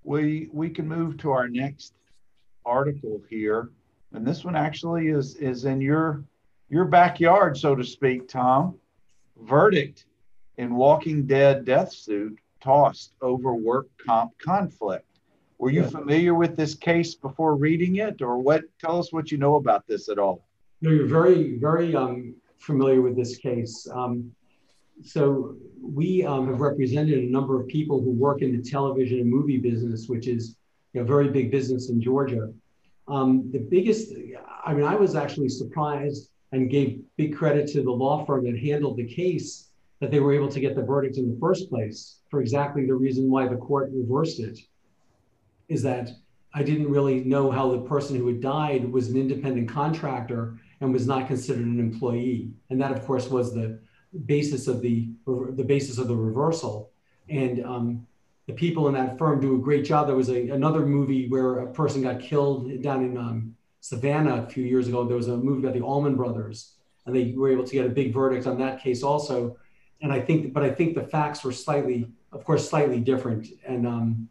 [0.02, 1.94] We we can move to our next
[2.66, 3.70] article here,
[4.12, 6.24] and this one actually is is in your
[6.68, 8.76] your backyard, so to speak, Tom.
[9.40, 10.06] Verdict
[10.58, 15.06] in Walking Dead death suit tossed over work comp conflict.
[15.58, 18.64] Were you familiar with this case before reading it, or what?
[18.80, 20.46] Tell us what you know about this at all.
[20.80, 23.86] No, you're very, very um, familiar with this case.
[23.92, 24.32] Um,
[25.02, 29.30] so we um, have represented a number of people who work in the television and
[29.30, 30.56] movie business, which is
[30.94, 32.52] a very big business in Georgia.
[33.06, 34.12] Um, the biggest,
[34.64, 38.58] I mean, I was actually surprised and gave big credit to the law firm that
[38.58, 39.63] handled the case
[40.00, 42.94] that they were able to get the verdict in the first place for exactly the
[42.94, 44.58] reason why the court reversed it.
[45.68, 46.10] Is that
[46.52, 50.92] I didn't really know how the person who had died was an independent contractor and
[50.92, 52.50] was not considered an employee.
[52.70, 53.80] And that, of course, was the
[54.26, 56.92] basis of the the basis of the reversal.
[57.28, 58.06] And um,
[58.46, 60.06] the people in that firm do a great job.
[60.06, 64.46] There was a, another movie where a person got killed down in um, Savannah a
[64.48, 65.04] few years ago.
[65.04, 66.74] There was a movie about the Allman Brothers,
[67.06, 69.56] and they were able to get a big verdict on that case also.
[70.04, 73.48] And I think, but I think the facts were slightly, of course, slightly different.
[73.66, 74.28] And um,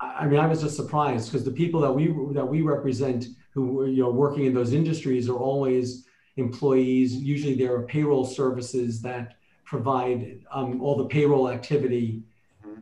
[0.00, 3.26] I, I mean, I was just surprised because the people that we that we represent
[3.50, 6.06] who were you know working in those industries are always
[6.36, 7.14] employees.
[7.14, 12.22] Usually, there are payroll services that provide um, all the payroll activity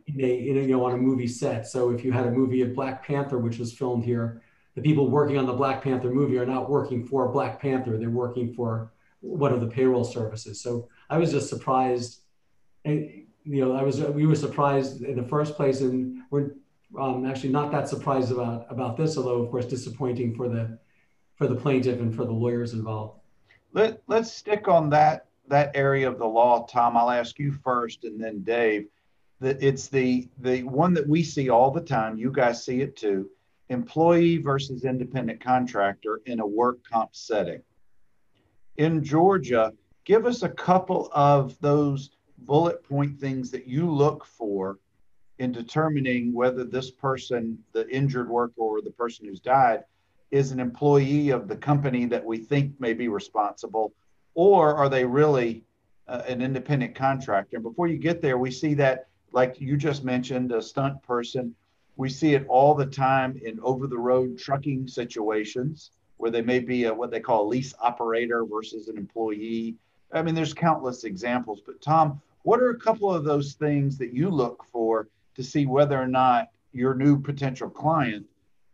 [0.07, 1.67] in a, in a, you know on a movie set.
[1.67, 4.41] So if you had a movie of Black Panther, which was filmed here,
[4.75, 8.09] the people working on the Black Panther movie are not working for Black Panther; they're
[8.09, 10.61] working for one of the payroll services.
[10.61, 12.21] So I was just surprised,
[12.83, 16.51] and you know, I was we were surprised in the first place, and we're
[16.99, 20.79] um, actually not that surprised about about this, although of course disappointing for the
[21.35, 23.19] for the plaintiff and for the lawyers involved.
[23.73, 26.97] Let Let's stick on that that area of the law, Tom.
[26.97, 28.87] I'll ask you first, and then Dave.
[29.41, 32.17] That it's the the one that we see all the time.
[32.17, 33.29] You guys see it too.
[33.69, 37.61] Employee versus independent contractor in a work comp setting.
[38.77, 39.73] In Georgia,
[40.05, 44.77] give us a couple of those bullet point things that you look for
[45.39, 49.83] in determining whether this person, the injured worker or the person who's died,
[50.31, 53.93] is an employee of the company that we think may be responsible,
[54.33, 55.63] or are they really
[56.07, 57.57] uh, an independent contractor?
[57.57, 61.53] And before you get there, we see that, like you just mentioned, a stunt person.
[61.97, 66.59] We see it all the time in over the road trucking situations where they may
[66.59, 69.75] be a, what they call a lease operator versus an employee.
[70.15, 74.13] I mean, there's countless examples, but Tom, what are a couple of those things that
[74.13, 78.25] you look for to see whether or not your new potential client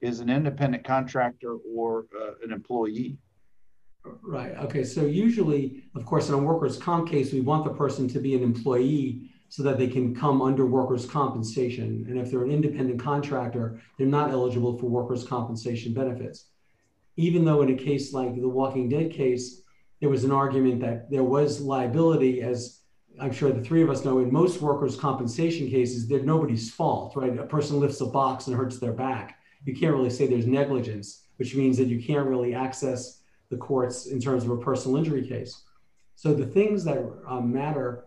[0.01, 3.17] is an independent contractor or uh, an employee.
[4.04, 4.56] Right.
[4.58, 4.84] Okay.
[4.84, 8.34] So usually, of course, in a workers' comp case, we want the person to be
[8.36, 12.06] an employee so that they can come under workers' compensation.
[12.10, 16.45] And if they're an independent contractor, they're not eligible for workers' compensation benefits.
[17.17, 19.61] Even though in a case like the Walking Dead case,
[20.01, 22.79] there was an argument that there was liability as
[23.19, 27.15] I'm sure the three of us know in most workers' compensation cases, they're nobody's fault,
[27.15, 27.37] right?
[27.37, 29.37] A person lifts a box and hurts their back.
[29.65, 34.07] You can't really say there's negligence, which means that you can't really access the courts
[34.07, 35.63] in terms of a personal injury case.
[36.15, 38.05] So the things that um, matter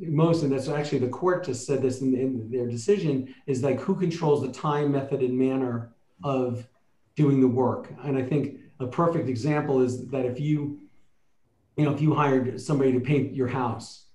[0.00, 3.78] most, and that's actually the court just said this in, in their decision, is like
[3.80, 6.66] who controls the time, method, and manner of
[7.16, 7.92] doing the work.
[8.02, 10.80] And I think a perfect example is that if you,
[11.78, 14.06] you know, if you hired somebody to paint your house,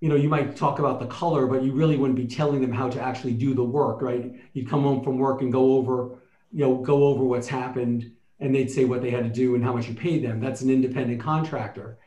[0.00, 2.72] you know, you might talk about the color, but you really wouldn't be telling them
[2.72, 4.32] how to actually do the work, right?
[4.54, 6.18] You'd come home from work and go over,
[6.52, 9.62] you know, go over what's happened and they'd say what they had to do and
[9.62, 10.40] how much you paid them.
[10.40, 11.98] That's an independent contractor.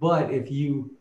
[0.00, 0.92] But if you,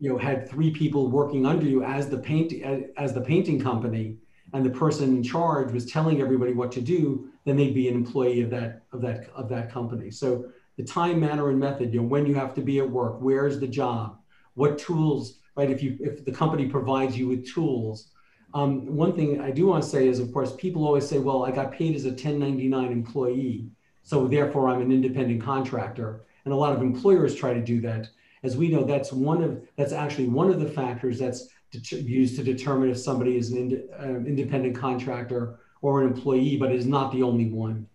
[0.00, 2.52] you know, had three people working under you as the paint
[2.96, 4.16] as, the painting company
[4.54, 7.94] and the person in charge was telling everybody what to do, then they'd be an
[7.94, 10.10] employee of that of that of that company.
[10.10, 13.18] So the time, manner, and method, you know, when you have to be at work,
[13.20, 14.18] where's the job,
[14.54, 15.70] what tools right?
[15.70, 18.08] If you if the company provides you with tools.
[18.54, 21.44] Um, one thing I do want to say is, of course, people always say, "Well,
[21.44, 23.70] I got paid as a 1099 employee,
[24.02, 28.08] so therefore I'm an independent contractor." And a lot of employers try to do that.
[28.42, 31.48] As we know, that's one of that's actually one of the factors that's
[31.90, 36.70] used to determine if somebody is an ind- uh, independent contractor or an employee, but
[36.70, 37.86] it is not the only one.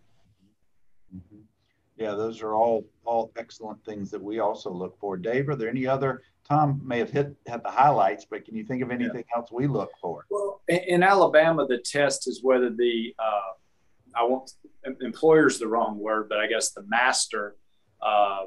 [1.97, 5.17] Yeah, those are all all excellent things that we also look for.
[5.17, 8.63] Dave, are there any other Tom may have hit had the highlights, but can you
[8.63, 9.37] think of anything yeah.
[9.37, 10.25] else we look for?
[10.29, 13.51] Well, in, in, Alabama, the test is whether the uh,
[14.15, 14.51] I won't
[15.01, 17.55] employer's the wrong word, but I guess the master
[18.01, 18.45] uh,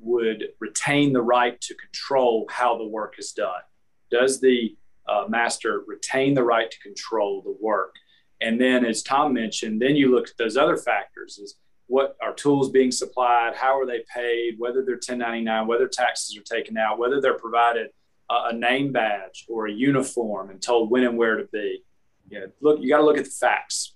[0.00, 3.60] would retain the right to control how the work is done?
[4.10, 4.76] Does the
[5.08, 7.94] uh, master retain the right to control the work?
[8.40, 11.56] And then, as Tom mentioned, then you look at those other factors: is
[11.88, 16.42] what are tools being supplied, how are they paid, whether they're 1099, whether taxes are
[16.42, 17.88] taken out, whether they're provided
[18.30, 21.82] a, a name badge or a uniform and told when and where to be.
[22.30, 23.94] Yeah, look, you got to look at the facts.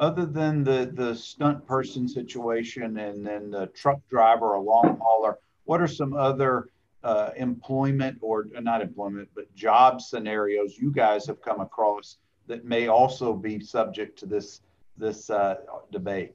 [0.00, 5.38] Other than the the stunt person situation and then the truck driver or long hauler,
[5.64, 6.68] what are some other
[7.04, 12.88] uh, employment or not employment but job scenarios you guys have come across that may
[12.88, 14.62] also be subject to this
[14.96, 15.56] this uh,
[15.92, 16.34] debate?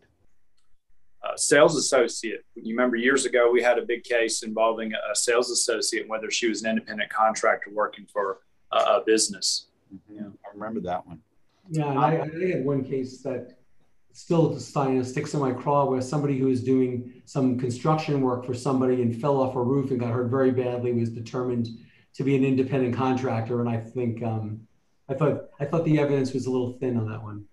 [1.22, 2.46] Uh, sales associate.
[2.56, 6.48] You remember years ago we had a big case involving a sales associate, whether she
[6.48, 8.40] was an independent contractor working for
[8.72, 9.68] a, a business.
[9.94, 10.16] Mm-hmm.
[10.16, 11.20] Yeah, I remember that one.
[11.70, 13.58] Yeah, and I, I had one case that
[14.14, 19.02] still sticks in my craw where somebody who was doing some construction work for somebody
[19.02, 21.68] and fell off a roof and got hurt very badly was determined
[22.14, 24.62] to be an independent contractor, and I think um,
[25.08, 27.46] I thought I thought the evidence was a little thin on that one.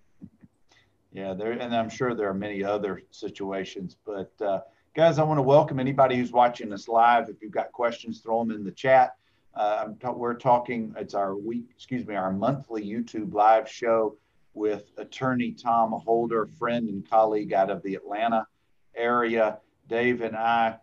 [1.16, 3.96] Yeah, there, and I'm sure there are many other situations.
[4.04, 4.60] But uh,
[4.94, 7.30] guys, I want to welcome anybody who's watching us live.
[7.30, 9.16] If you've got questions, throw them in the chat.
[9.54, 10.94] Uh, we're talking.
[10.98, 14.18] It's our week, excuse me, our monthly YouTube live show
[14.52, 18.46] with attorney Tom Holder, friend and colleague out of the Atlanta
[18.94, 19.60] area.
[19.88, 20.76] Dave and I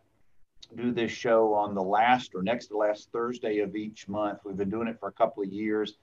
[0.76, 4.40] do this show on the last or next to last Thursday of each month.
[4.44, 5.98] We've been doing it for a couple of years.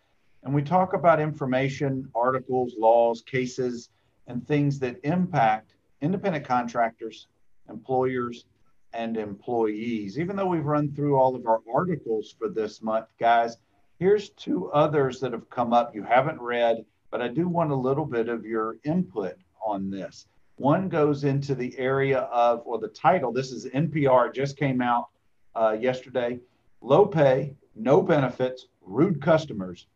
[0.45, 3.88] And we talk about information, articles, laws, cases,
[4.26, 7.26] and things that impact independent contractors,
[7.68, 8.46] employers,
[8.92, 10.18] and employees.
[10.18, 13.56] Even though we've run through all of our articles for this month, guys,
[13.98, 17.76] here's two others that have come up you haven't read, but I do want a
[17.76, 20.26] little bit of your input on this.
[20.56, 25.09] One goes into the area of, or the title, this is NPR, just came out
[25.54, 26.40] uh, yesterday
[26.83, 29.87] low pay, no benefits, rude customers,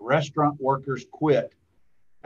[0.00, 1.52] restaurant workers quit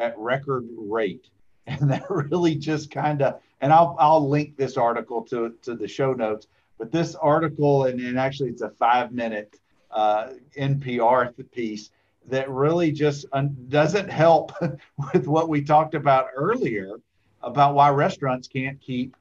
[0.00, 1.28] at record rate.
[1.66, 5.86] And that really just kind of, and I'll, I'll link this article to, to the
[5.86, 9.60] show notes, but this article, and, and actually it's a five minute
[9.92, 11.90] uh, NPR piece
[12.26, 14.52] that really just un- doesn't help
[15.12, 16.96] with what we talked about earlier
[17.42, 19.16] about why restaurants can't keep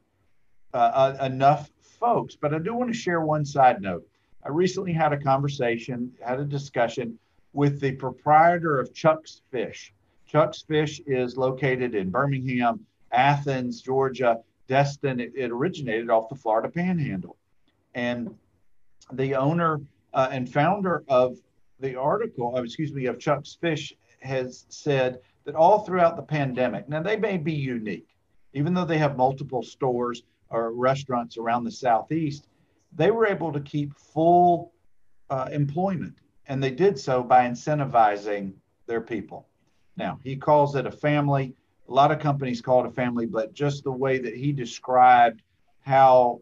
[0.73, 2.35] uh, uh, enough folks.
[2.35, 4.07] But I do want to share one side note.
[4.43, 7.19] I recently had a conversation, had a discussion
[7.53, 9.93] with the proprietor of Chuck's Fish.
[10.29, 14.37] Chuck's Fish is located in Birmingham, Athens, Georgia,
[14.67, 15.19] Destin.
[15.19, 17.35] It, it originated off the Florida Panhandle.
[17.95, 18.35] And
[19.11, 19.81] the owner
[20.13, 21.37] uh, and founder of
[21.79, 26.87] the article, uh, excuse me, of Chuck's Fish has said that all throughout the pandemic,
[26.87, 28.09] now they may be unique,
[28.53, 32.47] even though they have multiple stores or restaurants around the Southeast,
[32.95, 34.73] they were able to keep full
[35.31, 36.19] uh, employment.
[36.47, 38.53] And they did so by incentivizing
[38.85, 39.48] their people.
[39.99, 41.53] Now, he calls it a family.
[41.89, 45.41] A lot of companies call it a family, but just the way that he described
[45.81, 46.39] how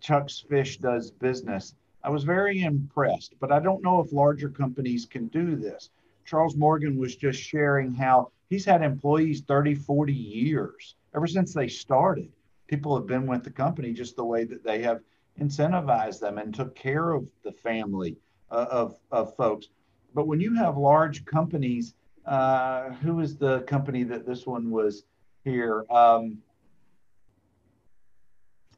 [0.00, 3.36] Chuck's Fish does business, I was very impressed.
[3.38, 5.90] But I don't know if larger companies can do this.
[6.24, 11.68] Charles Morgan was just sharing how he's had employees 30, 40 years, ever since they
[11.68, 12.32] started.
[12.66, 15.00] People have been with the company just the way that they have
[15.40, 18.16] incentivized them and took care of the family
[18.50, 19.68] uh, of, of folks.
[20.12, 21.94] But when you have large companies,
[22.26, 25.04] uh, who is the company that this one was
[25.44, 25.84] here?
[25.90, 26.38] Um,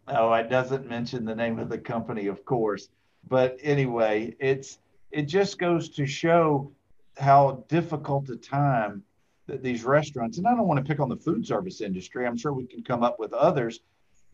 [0.06, 2.88] oh, it doesn't mention the name of the company, of course.
[3.28, 4.78] But anyway, it's
[5.10, 6.70] it just goes to show
[7.18, 9.02] how difficult a time
[9.46, 12.26] that these restaurants, and I don't want to pick on the food service industry.
[12.26, 13.80] I'm sure we can come up with others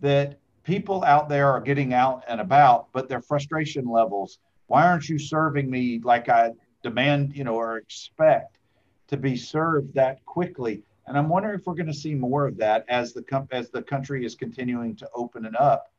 [0.00, 4.38] that people out there are getting out and about, but their frustration levels.
[4.66, 6.50] Why aren't you serving me like I
[6.82, 8.58] demand, you know, or expect?
[9.14, 10.82] To be served that quickly.
[11.06, 13.70] And I'm wondering if we're going to see more of that as the com- as
[13.70, 15.92] the country is continuing to open it up,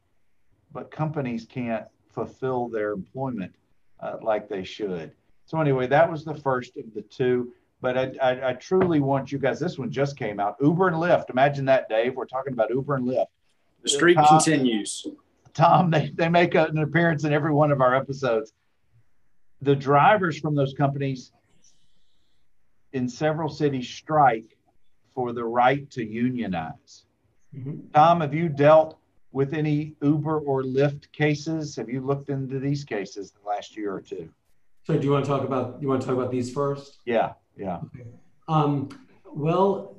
[0.74, 3.54] but companies can't fulfill their employment
[4.02, 5.12] uh, like they should.
[5.46, 7.54] So anyway, that was the first of the two.
[7.82, 9.60] But I, I, I, truly want you guys.
[9.60, 10.56] This one just came out.
[10.60, 11.30] Uber and Lyft.
[11.30, 12.16] Imagine that, Dave.
[12.16, 13.28] We're talking about Uber and Lyft.
[13.84, 15.06] The streak Tom, continues.
[15.54, 18.54] Tom, they, they make an appearance in every one of our episodes.
[19.62, 21.32] The drivers from those companies
[22.96, 24.58] in several cities strike
[25.14, 27.04] for the right to unionize.
[27.54, 27.92] Mm-hmm.
[27.94, 28.98] Tom, have you dealt
[29.34, 31.76] with any Uber or Lyft cases?
[31.76, 34.30] Have you looked into these cases in the last year or two?
[34.86, 37.00] So, do you want to talk about you want to talk about these first?
[37.06, 37.78] Yeah, yeah.
[37.78, 38.08] Okay.
[38.48, 38.90] Um,
[39.26, 39.98] well,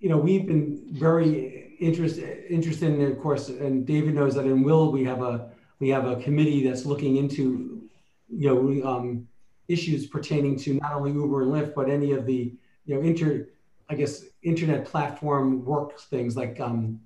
[0.00, 4.62] you know, we've been very interested interested in, of course, and David knows that in
[4.62, 7.82] Will we have a we have a committee that's looking into
[8.30, 9.27] you know um,
[9.68, 12.54] issues pertaining to not only Uber and Lyft but any of the
[12.86, 13.48] you know inter
[13.88, 17.00] I guess internet platform work things like um,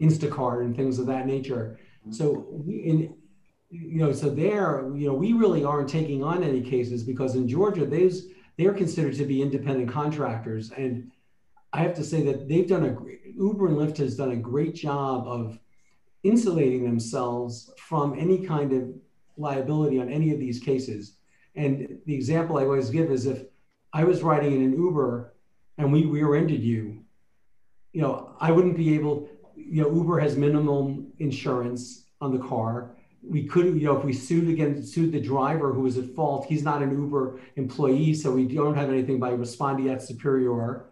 [0.00, 1.78] Instacart and things of that nature.
[2.10, 3.14] So we, in
[3.70, 7.48] you know so there you know we really aren't taking on any cases because in
[7.48, 8.26] Georgia those
[8.56, 11.10] they're considered to be independent contractors and
[11.72, 14.36] I have to say that they've done a great, Uber and Lyft has done a
[14.36, 15.58] great job of
[16.22, 18.94] insulating themselves from any kind of
[19.36, 21.15] liability on any of these cases.
[21.56, 23.44] And the example I always give is if
[23.92, 25.32] I was riding in an Uber
[25.78, 27.02] and we rear-ended you,
[27.92, 32.90] you know, I wouldn't be able, you know, Uber has minimum insurance on the car.
[33.22, 36.46] We could, you know, if we sued against sued the driver who was at fault,
[36.46, 40.86] he's not an Uber employee, so we don't have anything by respondeat superior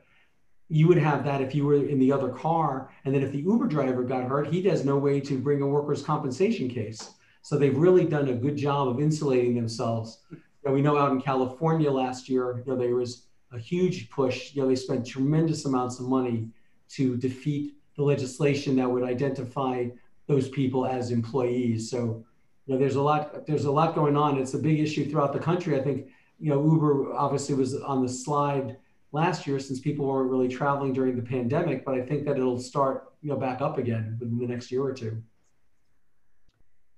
[0.69, 2.91] you would have that if you were in the other car.
[3.05, 5.67] And then if the Uber driver got hurt, he has no way to bring a
[5.67, 7.11] workers' compensation case.
[7.43, 10.19] So they've really done a good job of insulating themselves.
[10.65, 14.55] Know, we know out in California last year, you know, there was a huge push.
[14.55, 16.49] You know, they spent tremendous amounts of money
[16.91, 19.89] to defeat the legislation that would identify
[20.27, 21.91] those people as employees.
[21.91, 22.25] So,
[22.67, 24.39] you know, there's a lot there's a lot going on.
[24.39, 25.79] It's a big issue throughout the country.
[25.79, 26.09] I think,
[26.41, 28.77] you know, Uber obviously was on the slide
[29.13, 32.59] last year since people weren't really traveling during the pandemic, but I think that it'll
[32.59, 35.23] start, you know, back up again within the next year or two.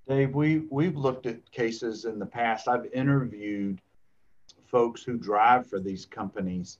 [0.09, 2.69] Dave, we we've looked at cases in the past.
[2.69, 3.81] I've interviewed
[4.67, 6.79] folks who drive for these companies,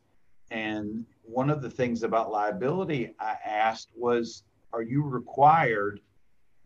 [0.53, 6.01] and one of the things about liability I asked was, are you required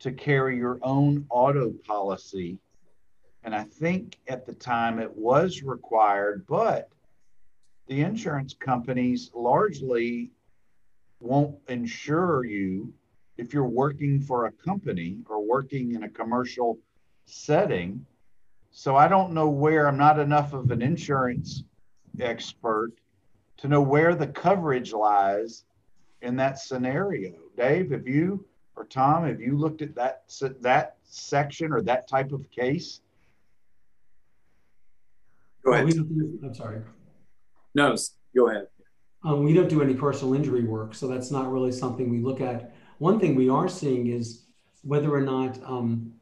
[0.01, 2.59] to carry your own auto policy?
[3.43, 6.91] And I think at the time it was required, but
[7.87, 10.31] the insurance companies largely
[11.21, 12.93] won't insure you
[13.41, 16.79] if you're working for a company or working in a commercial
[17.25, 18.05] setting.
[18.71, 21.65] So I don't know where I'm not enough of an insurance
[22.21, 22.93] expert
[23.57, 25.65] to know where the coverage lies
[26.21, 27.33] in that scenario.
[27.57, 28.45] Dave, have you
[28.77, 30.23] or Tom, have you looked at that
[30.61, 33.01] that section or that type of case?
[35.65, 35.89] Go ahead.
[35.89, 36.83] I'm sorry.
[37.75, 37.97] No,
[38.37, 38.67] go ahead.
[39.25, 42.41] Um, we don't do any personal injury work, so that's not really something we look
[42.41, 42.73] at.
[43.01, 44.43] One thing we are seeing is
[44.83, 46.13] whether or not um,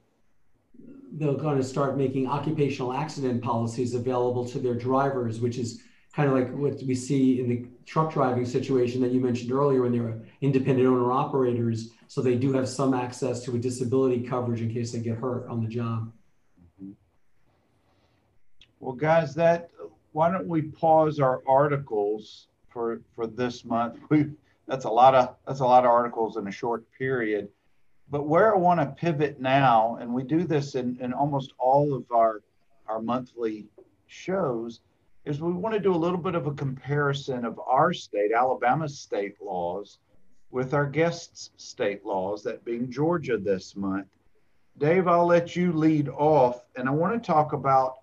[1.11, 5.83] they're going to start making occupational accident policies available to their drivers, which is
[6.15, 9.83] kind of like what we see in the truck driving situation that you mentioned earlier
[9.83, 11.91] when they're independent owner operators.
[12.07, 15.49] So they do have some access to a disability coverage in case they get hurt
[15.49, 16.13] on the job.
[18.79, 19.71] Well, guys, that
[20.13, 23.99] why don't we pause our articles for for this month?
[24.11, 24.27] We
[24.69, 27.49] that's a lot of that's a lot of articles in a short period.
[28.11, 31.95] But where I want to pivot now, and we do this in, in almost all
[31.95, 32.43] of our
[32.87, 33.67] our monthly
[34.07, 34.81] shows,
[35.25, 38.99] is we want to do a little bit of a comparison of our state, Alabama's
[38.99, 39.99] state laws,
[40.51, 44.07] with our guests' state laws, that being Georgia this month.
[44.79, 47.97] Dave, I'll let you lead off, and I want to talk about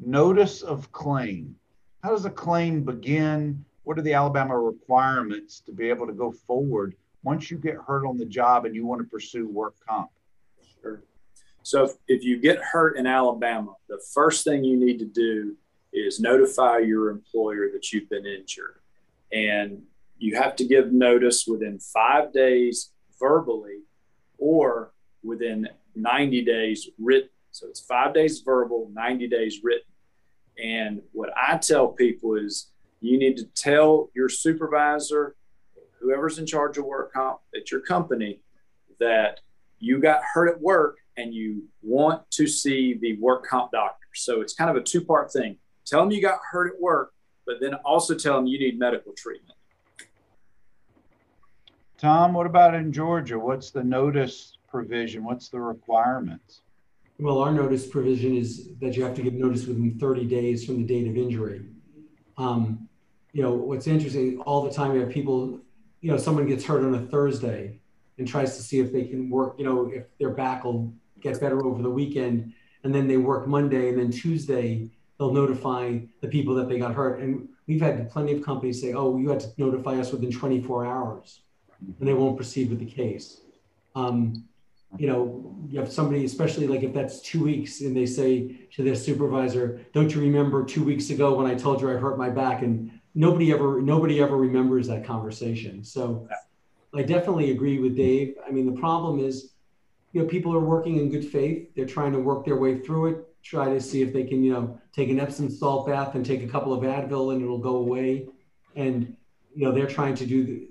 [0.00, 1.56] Notice of claim.
[2.04, 3.64] How does a claim begin?
[3.88, 8.06] What are the Alabama requirements to be able to go forward once you get hurt
[8.06, 10.10] on the job and you want to pursue work comp?
[10.82, 11.00] Sure.
[11.62, 15.56] So if, if you get hurt in Alabama, the first thing you need to do
[15.90, 18.80] is notify your employer that you've been injured.
[19.32, 19.84] And
[20.18, 23.84] you have to give notice within five days verbally
[24.36, 27.30] or within 90 days written.
[27.52, 29.88] So it's five days verbal, 90 days written.
[30.62, 32.68] And what I tell people is
[33.00, 35.36] you need to tell your supervisor,
[36.00, 38.40] whoever's in charge of work comp at your company,
[38.98, 39.40] that
[39.78, 44.06] you got hurt at work and you want to see the work comp doctor.
[44.14, 45.56] So it's kind of a two part thing.
[45.86, 47.12] Tell them you got hurt at work,
[47.46, 49.54] but then also tell them you need medical treatment.
[51.98, 53.38] Tom, what about in Georgia?
[53.38, 55.24] What's the notice provision?
[55.24, 56.60] What's the requirements?
[57.18, 60.76] Well, our notice provision is that you have to give notice within 30 days from
[60.76, 61.62] the date of injury.
[62.36, 62.87] Um,
[63.32, 65.60] you know, what's interesting, all the time we have people,
[66.00, 67.80] you know, someone gets hurt on a Thursday
[68.18, 71.40] and tries to see if they can work, you know, if their back will get
[71.40, 72.52] better over the weekend.
[72.84, 76.94] And then they work Monday and then Tuesday, they'll notify the people that they got
[76.94, 77.20] hurt.
[77.20, 80.86] And we've had plenty of companies say, oh, you had to notify us within 24
[80.86, 81.40] hours
[81.80, 83.40] and they won't proceed with the case.
[83.94, 84.44] Um,
[84.96, 88.82] you know, you have somebody, especially like if that's two weeks, and they say to
[88.82, 92.30] their supervisor, "Don't you remember two weeks ago when I told you I hurt my
[92.30, 95.82] back?" And nobody ever, nobody ever remembers that conversation.
[95.82, 96.28] So,
[96.94, 98.36] I definitely agree with Dave.
[98.46, 99.52] I mean, the problem is,
[100.12, 101.68] you know, people are working in good faith.
[101.74, 104.52] They're trying to work their way through it, try to see if they can, you
[104.52, 107.76] know, take an Epsom salt bath and take a couple of Advil and it'll go
[107.76, 108.26] away.
[108.74, 109.14] And,
[109.54, 110.68] you know, they're trying to do the,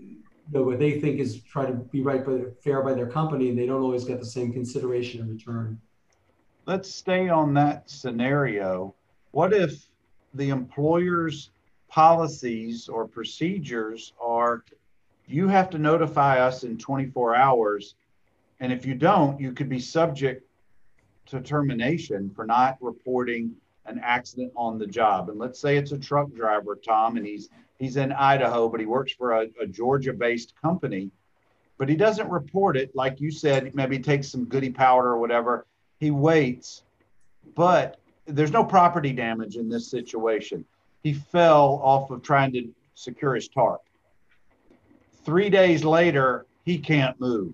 [0.54, 3.60] know, what they think is try to be right by fair by their company, and
[3.60, 5.80] they don't always get the same consideration in return.
[6.66, 8.96] Let's stay on that scenario.
[9.32, 9.86] What if
[10.34, 11.52] the employer's
[11.90, 14.64] policies or procedures are
[15.28, 17.96] you have to notify us in 24 hours.
[18.60, 20.44] And if you don't, you could be subject
[21.28, 23.54] to termination for not reporting
[23.86, 25.30] an accident on the job.
[25.30, 28.86] And let's say it's a truck driver, Tom, and he's he's in Idaho, but he
[28.86, 31.12] works for a, a Georgia-based company.
[31.78, 33.76] But he doesn't report it, like you said.
[33.76, 35.68] Maybe takes some goody powder or whatever.
[36.00, 36.84] He waits,
[37.56, 40.66] but there's no property damage in this situation.
[41.04, 43.82] He fell off of trying to secure his tarp.
[45.24, 47.54] Three days later, he can't move.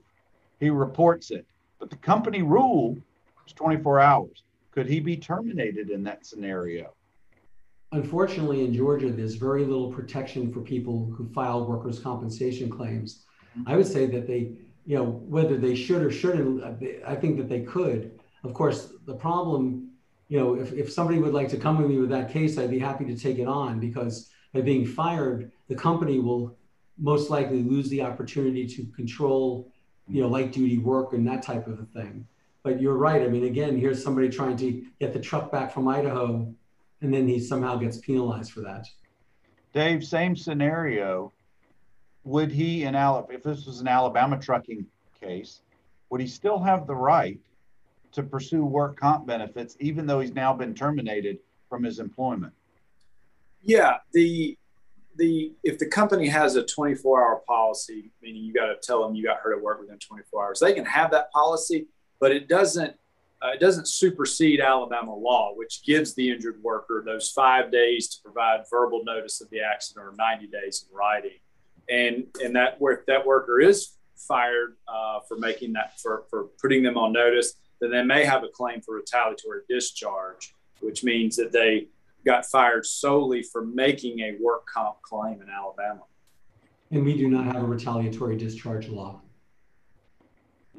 [0.59, 1.45] He reports it.
[1.79, 2.97] But the company rule
[3.45, 4.43] is 24 hours.
[4.71, 6.93] Could he be terminated in that scenario?
[7.91, 13.25] Unfortunately, in Georgia, there's very little protection for people who file workers' compensation claims.
[13.57, 13.69] Mm-hmm.
[13.69, 14.53] I would say that they,
[14.85, 16.63] you know, whether they should or shouldn't,
[17.05, 18.19] I think that they could.
[18.43, 19.91] Of course, the problem,
[20.33, 22.71] you know, if, if somebody would like to come with me with that case, I'd
[22.71, 26.57] be happy to take it on because by being fired, the company will
[26.97, 29.71] most likely lose the opportunity to control,
[30.07, 32.27] you know, light duty work and that type of a thing.
[32.63, 33.21] But you're right.
[33.21, 36.51] I mean, again, here's somebody trying to get the truck back from Idaho,
[37.01, 38.87] and then he somehow gets penalized for that.
[39.71, 41.31] Dave, same scenario.
[42.23, 44.87] Would he in Alabama, if this was an Alabama trucking
[45.21, 45.61] case,
[46.09, 47.39] would he still have the right
[48.13, 51.39] to pursue work comp benefits, even though he's now been terminated
[51.69, 52.53] from his employment?
[53.61, 54.57] Yeah, the
[55.15, 59.15] the if the company has a 24 hour policy, meaning you got to tell them
[59.15, 61.87] you got hurt at work within 24 hours, they can have that policy,
[62.19, 62.95] but it doesn't
[63.43, 68.21] uh, it doesn't supersede Alabama law, which gives the injured worker those five days to
[68.23, 71.39] provide verbal notice of the accident or 90 days in writing.
[71.89, 76.83] And and that work that worker is fired uh, for making that for for putting
[76.83, 81.51] them on notice, then they may have a claim for retaliatory discharge, which means that
[81.51, 81.87] they
[82.25, 86.03] got fired solely for making a work comp claim in Alabama.
[86.91, 89.19] And we do not have a retaliatory discharge law.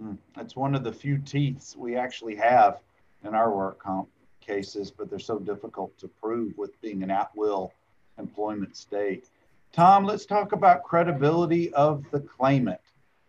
[0.00, 2.80] Mm, that's one of the few teeths we actually have
[3.24, 4.08] in our work comp
[4.40, 7.72] cases, but they're so difficult to prove with being an at will
[8.18, 9.28] employment state.
[9.72, 12.80] Tom, let's talk about credibility of the claimant.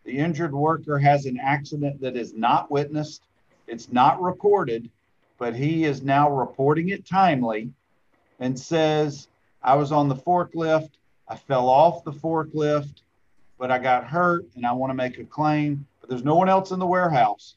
[0.03, 3.23] The injured worker has an accident that is not witnessed,
[3.68, 4.89] it's not recorded,
[5.38, 7.72] but he is now reporting it timely
[8.39, 9.28] and says,
[9.61, 10.91] I was on the forklift,
[11.28, 13.01] I fell off the forklift,
[13.57, 16.49] but I got hurt and I want to make a claim, but there's no one
[16.49, 17.55] else in the warehouse.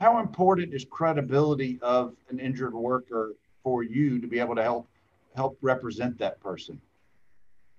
[0.00, 4.88] How important is credibility of an injured worker for you to be able to help
[5.34, 6.80] help represent that person?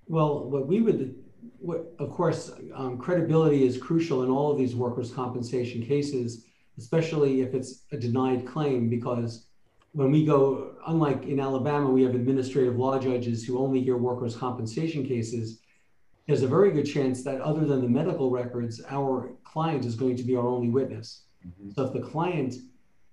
[0.07, 1.15] Well, what we would,
[1.59, 6.45] what, of course, um, credibility is crucial in all of these workers' compensation cases,
[6.79, 9.45] especially if it's a denied claim, because
[9.91, 14.35] when we go, unlike in Alabama, we have administrative law judges who only hear workers'
[14.35, 15.45] compensation cases.
[16.25, 20.15] There's a very good chance that, other than the medical records, our client is going
[20.17, 21.07] to be our only witness.
[21.45, 21.71] Mm-hmm.
[21.71, 22.53] So if the client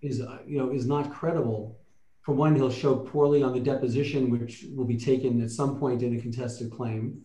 [0.03, 1.79] is, you know, is not credible,
[2.23, 6.03] for one, he'll show poorly on the deposition, which will be taken at some point
[6.03, 7.25] in a contested claim,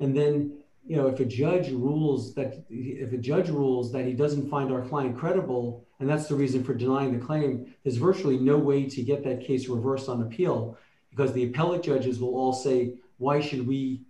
[0.00, 4.12] and then you know, if a judge rules that if a judge rules that he
[4.12, 8.38] doesn't find our client credible, and that's the reason for denying the claim, there's virtually
[8.38, 10.78] no way to get that case reversed on appeal
[11.10, 14.02] because the appellate judges will all say, why should we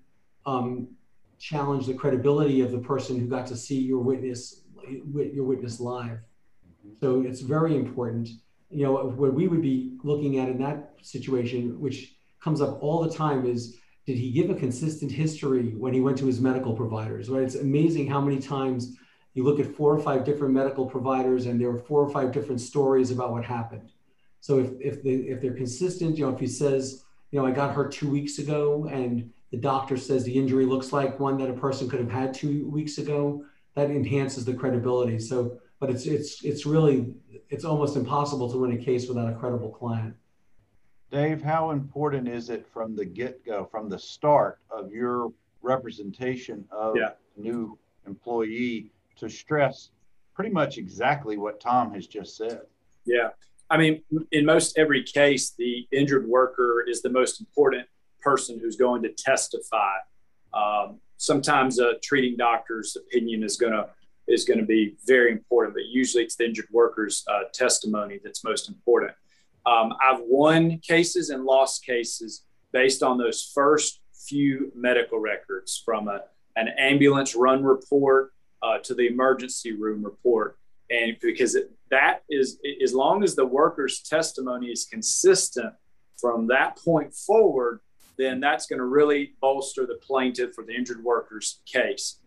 [0.44, 0.88] um,
[1.38, 4.62] challenge the credibility of the person who got to see your witness
[5.14, 6.18] your witness live?
[7.00, 8.28] So it's very important.
[8.68, 13.02] You know, what we would be looking at in that situation, which comes up all
[13.02, 16.74] the time, is did he give a consistent history when he went to his medical
[16.74, 17.28] providers?
[17.28, 17.42] Right?
[17.42, 18.96] It's amazing how many times
[19.34, 22.32] you look at four or five different medical providers and there are four or five
[22.32, 23.90] different stories about what happened.
[24.40, 27.50] So if if they if they're consistent, you know, if he says, you know, I
[27.50, 31.50] got hurt two weeks ago and the doctor says the injury looks like one that
[31.50, 33.44] a person could have had two weeks ago,
[33.74, 35.18] that enhances the credibility.
[35.18, 37.12] So, but it's it's it's really
[37.50, 40.14] it's almost impossible to win a case without a credible client.
[41.10, 45.32] Dave, how important is it from the get go, from the start of your
[45.62, 47.10] representation of yeah.
[47.36, 49.90] new employee to stress
[50.34, 52.60] pretty much exactly what Tom has just said?
[53.04, 53.30] Yeah.
[53.70, 54.02] I mean,
[54.32, 57.86] in most every case, the injured worker is the most important
[58.20, 59.94] person who's going to testify.
[60.52, 63.88] Um, sometimes a treating doctor's opinion is going to
[64.28, 68.42] is going to be very important, but usually it's the injured worker's uh, testimony that's
[68.42, 69.12] most important.
[69.66, 76.08] Um, I've won cases and lost cases based on those first few medical records from
[76.08, 76.22] a,
[76.56, 80.56] an ambulance run report uh, to the emergency room report.
[80.90, 85.74] And because it, that is, as long as the worker's testimony is consistent
[86.20, 87.80] from that point forward,
[88.18, 92.20] then that's going to really bolster the plaintiff or the injured worker's case.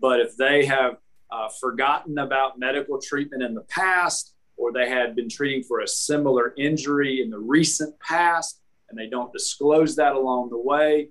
[0.00, 0.96] But if they have
[1.30, 5.88] uh, forgotten about medical treatment in the past, or they had been treating for a
[5.88, 11.08] similar injury in the recent past, and they don't disclose that along the way,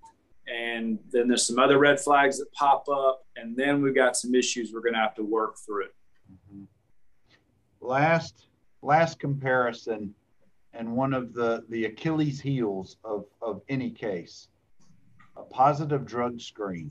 [0.47, 4.33] and then there's some other red flags that pop up, and then we've got some
[4.33, 5.89] issues we're going to have to work through.
[7.81, 8.47] Last
[8.81, 10.15] last comparison
[10.73, 14.47] and one of the, the Achilles heels of, of any case,
[15.35, 16.89] a positive drug screen.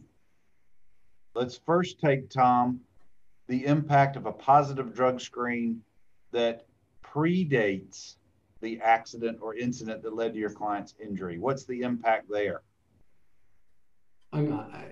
[1.34, 2.80] Let's first take, Tom,
[3.48, 5.80] the impact of a positive drug screen
[6.32, 6.66] that
[7.02, 8.16] predates
[8.60, 11.38] the accident or incident that led to your client's injury.
[11.38, 12.62] What's the impact there?
[14.32, 14.84] I'm, I,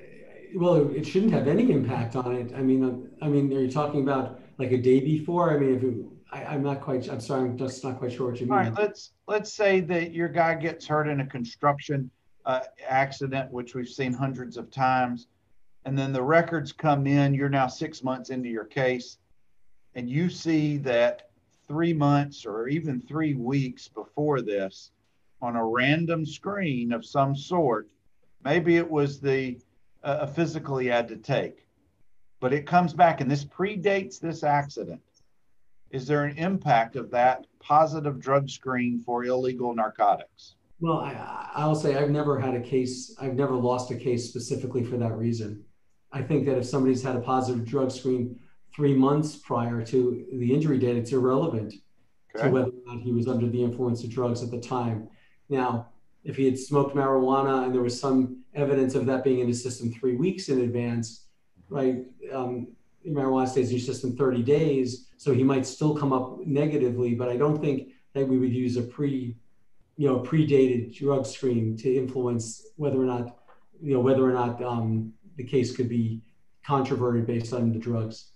[0.55, 2.53] well, it shouldn't have any impact on it.
[2.57, 5.55] I mean, I mean, are you talking about like a day before?
[5.55, 5.95] I mean, if it,
[6.33, 7.09] I, am not quite.
[7.09, 7.49] I'm sorry.
[7.49, 8.53] I'm just not quite sure what you mean.
[8.53, 8.75] All right.
[8.75, 12.11] Let's let's say that your guy gets hurt in a construction
[12.45, 15.29] uh, accident, which we've seen hundreds of times,
[15.85, 17.35] and then the records come in.
[17.35, 19.19] You're now six months into your case,
[19.95, 21.28] and you see that
[21.69, 24.91] three months or even three weeks before this,
[25.41, 27.89] on a random screen of some sort,
[28.45, 29.59] maybe it was the
[30.03, 31.67] uh, a physical he had to take,
[32.41, 35.01] but it comes back, and this predates this accident
[35.91, 40.55] is there an impact of that positive drug screen for illegal narcotics?
[40.81, 44.85] Well, I, I'll say I've never had a case, I've never lost a case specifically
[44.85, 45.65] for that reason.
[46.13, 48.39] I think that if somebody's had a positive drug screen
[48.79, 51.75] three months prior to the injury date, it's irrelevant
[52.37, 52.47] okay.
[52.47, 55.09] to whether or not he was under the influence of drugs at the time.
[55.49, 55.89] Now,
[56.23, 59.61] if he had smoked marijuana and there was some evidence of that being in his
[59.61, 61.25] system three weeks in advance,
[61.69, 62.05] right?
[62.33, 62.69] Um,
[63.05, 67.17] marijuana stays in your system 30 days, so he might still come up negatively.
[67.17, 69.35] But I don't think that we would use a pre,
[69.97, 73.39] you know, predated drug screen to influence whether or not,
[73.83, 76.23] you know, whether or not um, the case could be
[76.65, 78.35] controverted based on the drugs.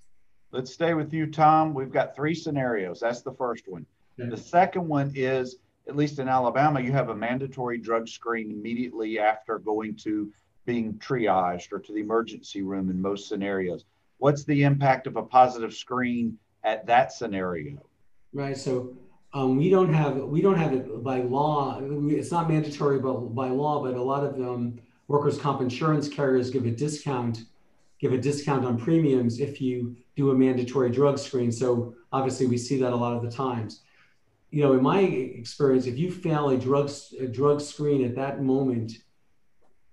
[0.53, 1.74] Let's stay with you, Tom.
[1.74, 3.00] We've got three scenarios.
[3.00, 3.86] That's the first one.
[4.20, 4.28] Okay.
[4.28, 5.57] The second one is,
[5.88, 10.30] at least in Alabama, you have a mandatory drug screen immediately after going to
[10.66, 13.84] being triaged or to the emergency room in most scenarios
[14.22, 17.84] what's the impact of a positive screen at that scenario?
[18.32, 18.57] Right.
[18.57, 18.96] So
[19.34, 21.80] um, we don't have we don't have it by law.
[21.82, 23.82] It's not mandatory, but by law.
[23.82, 24.78] But a lot of um,
[25.09, 27.42] workers' comp insurance carriers give a discount
[28.03, 31.50] give a discount on premiums if you do a mandatory drug screen.
[31.50, 33.80] So obviously, we see that a lot of the times.
[34.50, 38.42] You know, in my experience, if you fail a drug a drug screen at that
[38.42, 38.92] moment,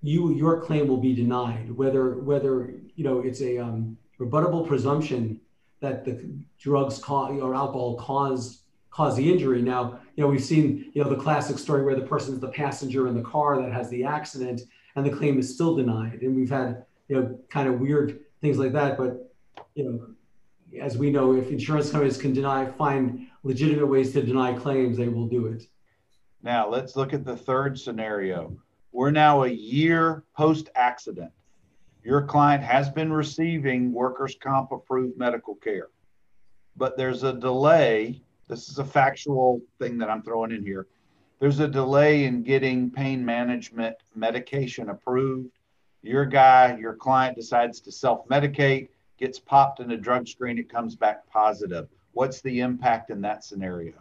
[0.02, 1.72] you your claim will be denied.
[1.72, 5.40] Whether whether you know it's a um, rebuttable presumption
[5.80, 6.30] that the
[6.60, 9.62] drugs or alcohol caused caused the injury.
[9.62, 12.50] Now, you know, we've seen, you know, the classic story where the person is the
[12.50, 14.62] passenger in the car that has the accident
[14.96, 16.22] and the claim is still denied.
[16.22, 18.98] And we've had, you know, kind of weird things like that.
[18.98, 19.34] But,
[19.76, 24.54] you know, as we know, if insurance companies can deny, find legitimate ways to deny
[24.54, 25.64] claims, they will do it.
[26.42, 28.56] Now, let's look at the third scenario.
[28.94, 31.32] We're now a year post accident
[32.04, 35.90] your client has been receiving workers' comp approved medical care,
[36.78, 38.22] but there's a delay.
[38.48, 40.88] This is a factual thing that I'm throwing in here.
[41.40, 45.59] There's a delay in getting pain management medication approved.
[46.02, 50.70] Your guy, your client decides to self medicate, gets popped in a drug screen, it
[50.70, 51.88] comes back positive.
[52.14, 53.94] What's the impact in that scenario?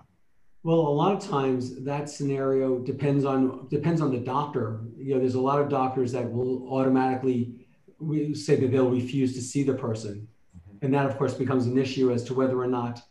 [0.63, 4.81] Well, a lot of times that scenario depends on depends on the doctor.
[4.97, 7.67] You know, there's a lot of doctors that will automatically
[8.01, 10.29] we say that they'll refuse to see the person.
[10.57, 10.85] Mm-hmm.
[10.85, 13.03] And that, of course, becomes an issue as to whether or not,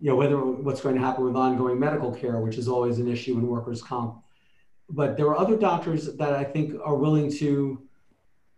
[0.00, 3.08] you know, whether what's going to happen with ongoing medical care, which is always an
[3.08, 4.22] issue in workers' comp.
[4.90, 7.82] But there are other doctors that I think are willing to,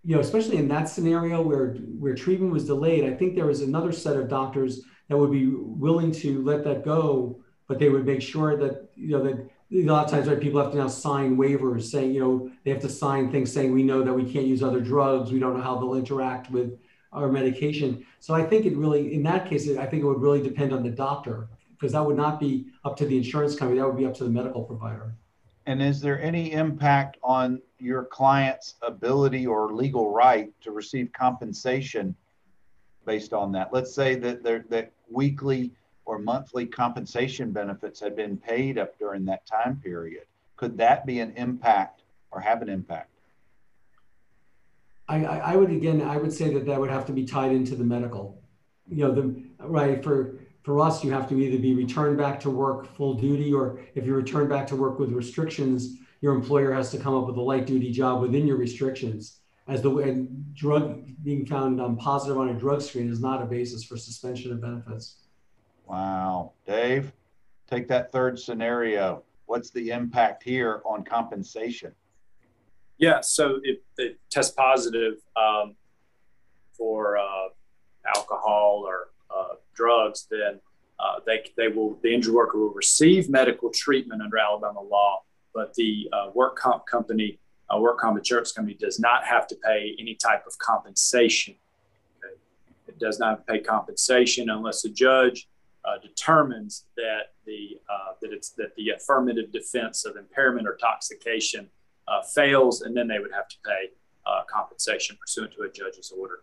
[0.03, 3.05] you know, especially in that scenario where where treatment was delayed.
[3.05, 6.85] I think there was another set of doctors that would be willing to let that
[6.85, 10.41] go, but they would make sure that you know that a lot of times, right,
[10.41, 13.73] people have to now sign waivers saying, you know, they have to sign things saying
[13.73, 15.31] we know that we can't use other drugs.
[15.31, 16.79] We don't know how they'll interact with
[17.13, 18.05] our medication.
[18.19, 20.83] So I think it really, in that case, I think it would really depend on
[20.83, 23.81] the doctor because that would not be up to the insurance company.
[23.81, 25.15] That would be up to the medical provider.
[25.67, 32.15] And is there any impact on your client's ability or legal right to receive compensation
[33.07, 33.73] based on that?
[33.73, 35.73] Let's say that there that weekly
[36.05, 40.25] or monthly compensation benefits had been paid up during that time period.
[40.57, 43.11] Could that be an impact or have an impact?
[45.09, 47.75] I, I would again, I would say that that would have to be tied into
[47.75, 48.41] the medical.
[48.89, 52.51] You know, the right for for us, you have to either be returned back to
[52.51, 56.91] work full duty, or if you return back to work with restrictions, your employer has
[56.91, 59.41] to come up with a light duty job within your restrictions.
[59.69, 63.47] As the and drug being found um, positive on a drug screen is not a
[63.47, 65.17] basis for suspension of benefits.
[65.87, 67.13] Wow, Dave,
[67.69, 69.23] take that third scenario.
[69.47, 71.93] What's the impact here on compensation?
[72.99, 75.75] Yeah, so if they test positive um,
[76.73, 77.49] for uh,
[78.15, 80.61] alcohol or uh, drugs, then
[80.99, 85.23] uh, they, they will the injured worker will receive medical treatment under Alabama law,
[85.55, 87.39] but the uh, work comp company,
[87.69, 91.55] uh, work comp insurance company, does not have to pay any type of compensation.
[92.19, 92.35] Okay?
[92.89, 95.49] It does not pay compensation unless a judge
[95.85, 97.81] uh, determines that the
[98.21, 101.69] that it's that the affirmative defense of impairment or intoxication
[102.09, 103.91] uh, fails, and then they would have to pay
[104.27, 106.41] uh, compensation pursuant to a judge's order.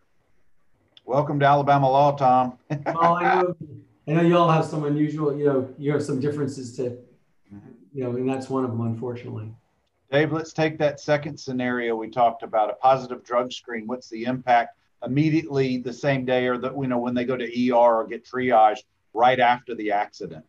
[1.05, 2.57] Welcome to Alabama law, Tom.
[2.69, 3.55] well, I know,
[4.07, 6.97] I know you all have some unusual, you know, you have some differences to,
[7.97, 9.51] you know, and that's one of them, unfortunately.
[10.11, 13.87] Dave, let's take that second scenario we talked about, a positive drug screen.
[13.87, 17.71] What's the impact immediately the same day or that, you know, when they go to
[17.71, 18.83] ER or get triaged
[19.13, 20.45] right after the accident?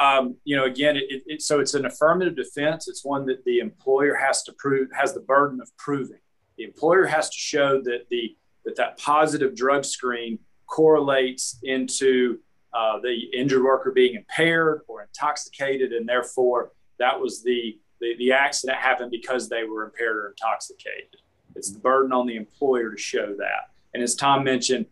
[0.00, 2.88] um, you know, again, it, it, so it's an affirmative defense.
[2.88, 6.20] It's one that the employer has to prove, has the burden of proving.
[6.56, 8.34] The employer has to show that the
[8.64, 12.38] that that positive drug screen correlates into
[12.72, 18.32] uh, the injured worker being impaired or intoxicated, and therefore that was the, the the
[18.32, 21.16] accident happened because they were impaired or intoxicated.
[21.56, 23.70] It's the burden on the employer to show that.
[23.92, 24.86] And as Tom mentioned,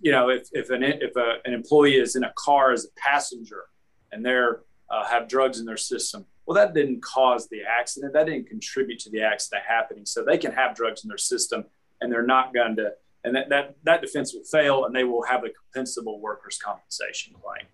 [0.00, 2.88] you know, if if an if a, an employee is in a car as a
[2.96, 3.64] passenger
[4.12, 6.26] and they're uh, have drugs in their system.
[6.46, 8.12] Well, that didn't cause the accident.
[8.12, 10.04] That didn't contribute to the accident happening.
[10.04, 11.64] So they can have drugs in their system,
[12.00, 12.92] and they're not going to.
[13.24, 17.34] And that, that, that defense will fail, and they will have a compensable workers' compensation
[17.34, 17.66] claim.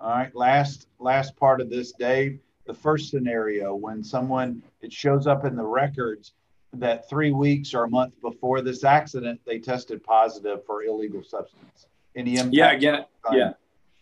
[0.00, 2.38] All right, last last part of this, Dave.
[2.66, 6.32] The first scenario when someone it shows up in the records
[6.74, 11.86] that three weeks or a month before this accident they tested positive for illegal substance.
[12.14, 12.54] Any impact?
[12.54, 13.52] Yeah, again, yeah.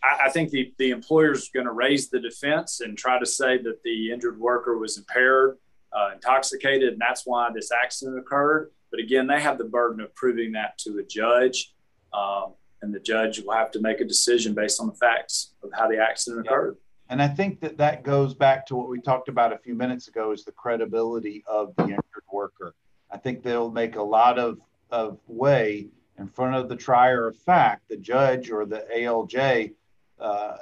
[0.02, 3.26] I, I think the, the employer is going to raise the defense and try to
[3.26, 5.58] say that the injured worker was impaired,
[5.92, 8.70] uh, intoxicated, and that's why this accident occurred.
[8.94, 11.74] But again, they have the burden of proving that to a judge.
[12.12, 15.70] Um, and the judge will have to make a decision based on the facts of
[15.76, 16.76] how the accident occurred.
[17.08, 20.06] And I think that that goes back to what we talked about a few minutes
[20.06, 22.76] ago is the credibility of the injured worker.
[23.10, 24.60] I think they'll make a lot of,
[24.92, 29.72] of way in front of the trier of fact, the judge or the ALJ,
[30.20, 30.56] uh,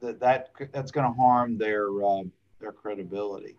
[0.00, 2.24] that that that's going to harm their uh,
[2.58, 3.54] their credibility.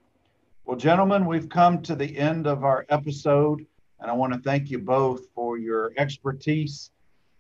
[0.66, 3.66] Well, gentlemen, we've come to the end of our episode,
[4.02, 6.92] and I want to thank you both for your expertise,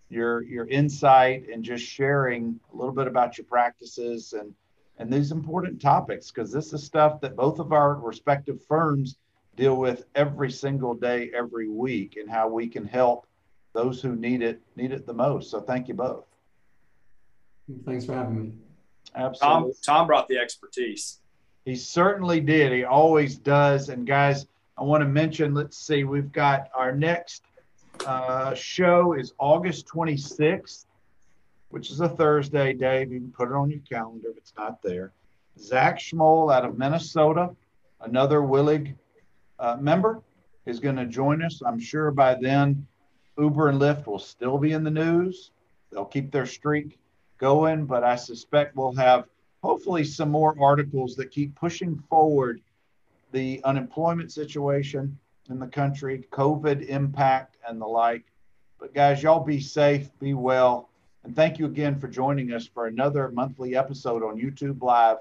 [0.09, 4.53] your your insight, and just sharing a little bit about your practices and
[4.97, 9.17] and these important topics because this is stuff that both of our respective firms
[9.55, 13.25] deal with every single day, every week, and how we can help
[13.73, 15.51] those who need it need it the most.
[15.51, 16.25] So, thank you both.
[17.85, 18.51] Thanks for having me.
[19.15, 19.73] Absolutely.
[19.73, 21.19] Tom, Tom brought the expertise.
[21.65, 22.71] He certainly did.
[22.71, 23.89] He always does.
[23.89, 24.47] And guys,
[24.79, 27.43] I want to mention, let's see, we've got our next
[28.05, 30.85] uh, show is August 26th,
[31.67, 33.11] which is a Thursday, Dave.
[33.11, 35.11] You can put it on your calendar if it's not there.
[35.59, 37.49] Zach Schmoll out of Minnesota,
[37.99, 38.95] another WILG
[39.59, 40.21] uh, member,
[40.65, 41.61] is going to join us.
[41.65, 42.87] I'm sure by then
[43.37, 45.51] Uber and Lyft will still be in the news.
[45.91, 46.97] They'll keep their streak
[47.37, 49.25] going, but I suspect we'll have
[49.61, 52.61] hopefully some more articles that keep pushing forward
[53.31, 55.17] the unemployment situation
[55.49, 58.23] in the country, COVID impact, and the like.
[58.79, 60.89] But guys, y'all be safe, be well,
[61.23, 65.17] and thank you again for joining us for another monthly episode on YouTube Live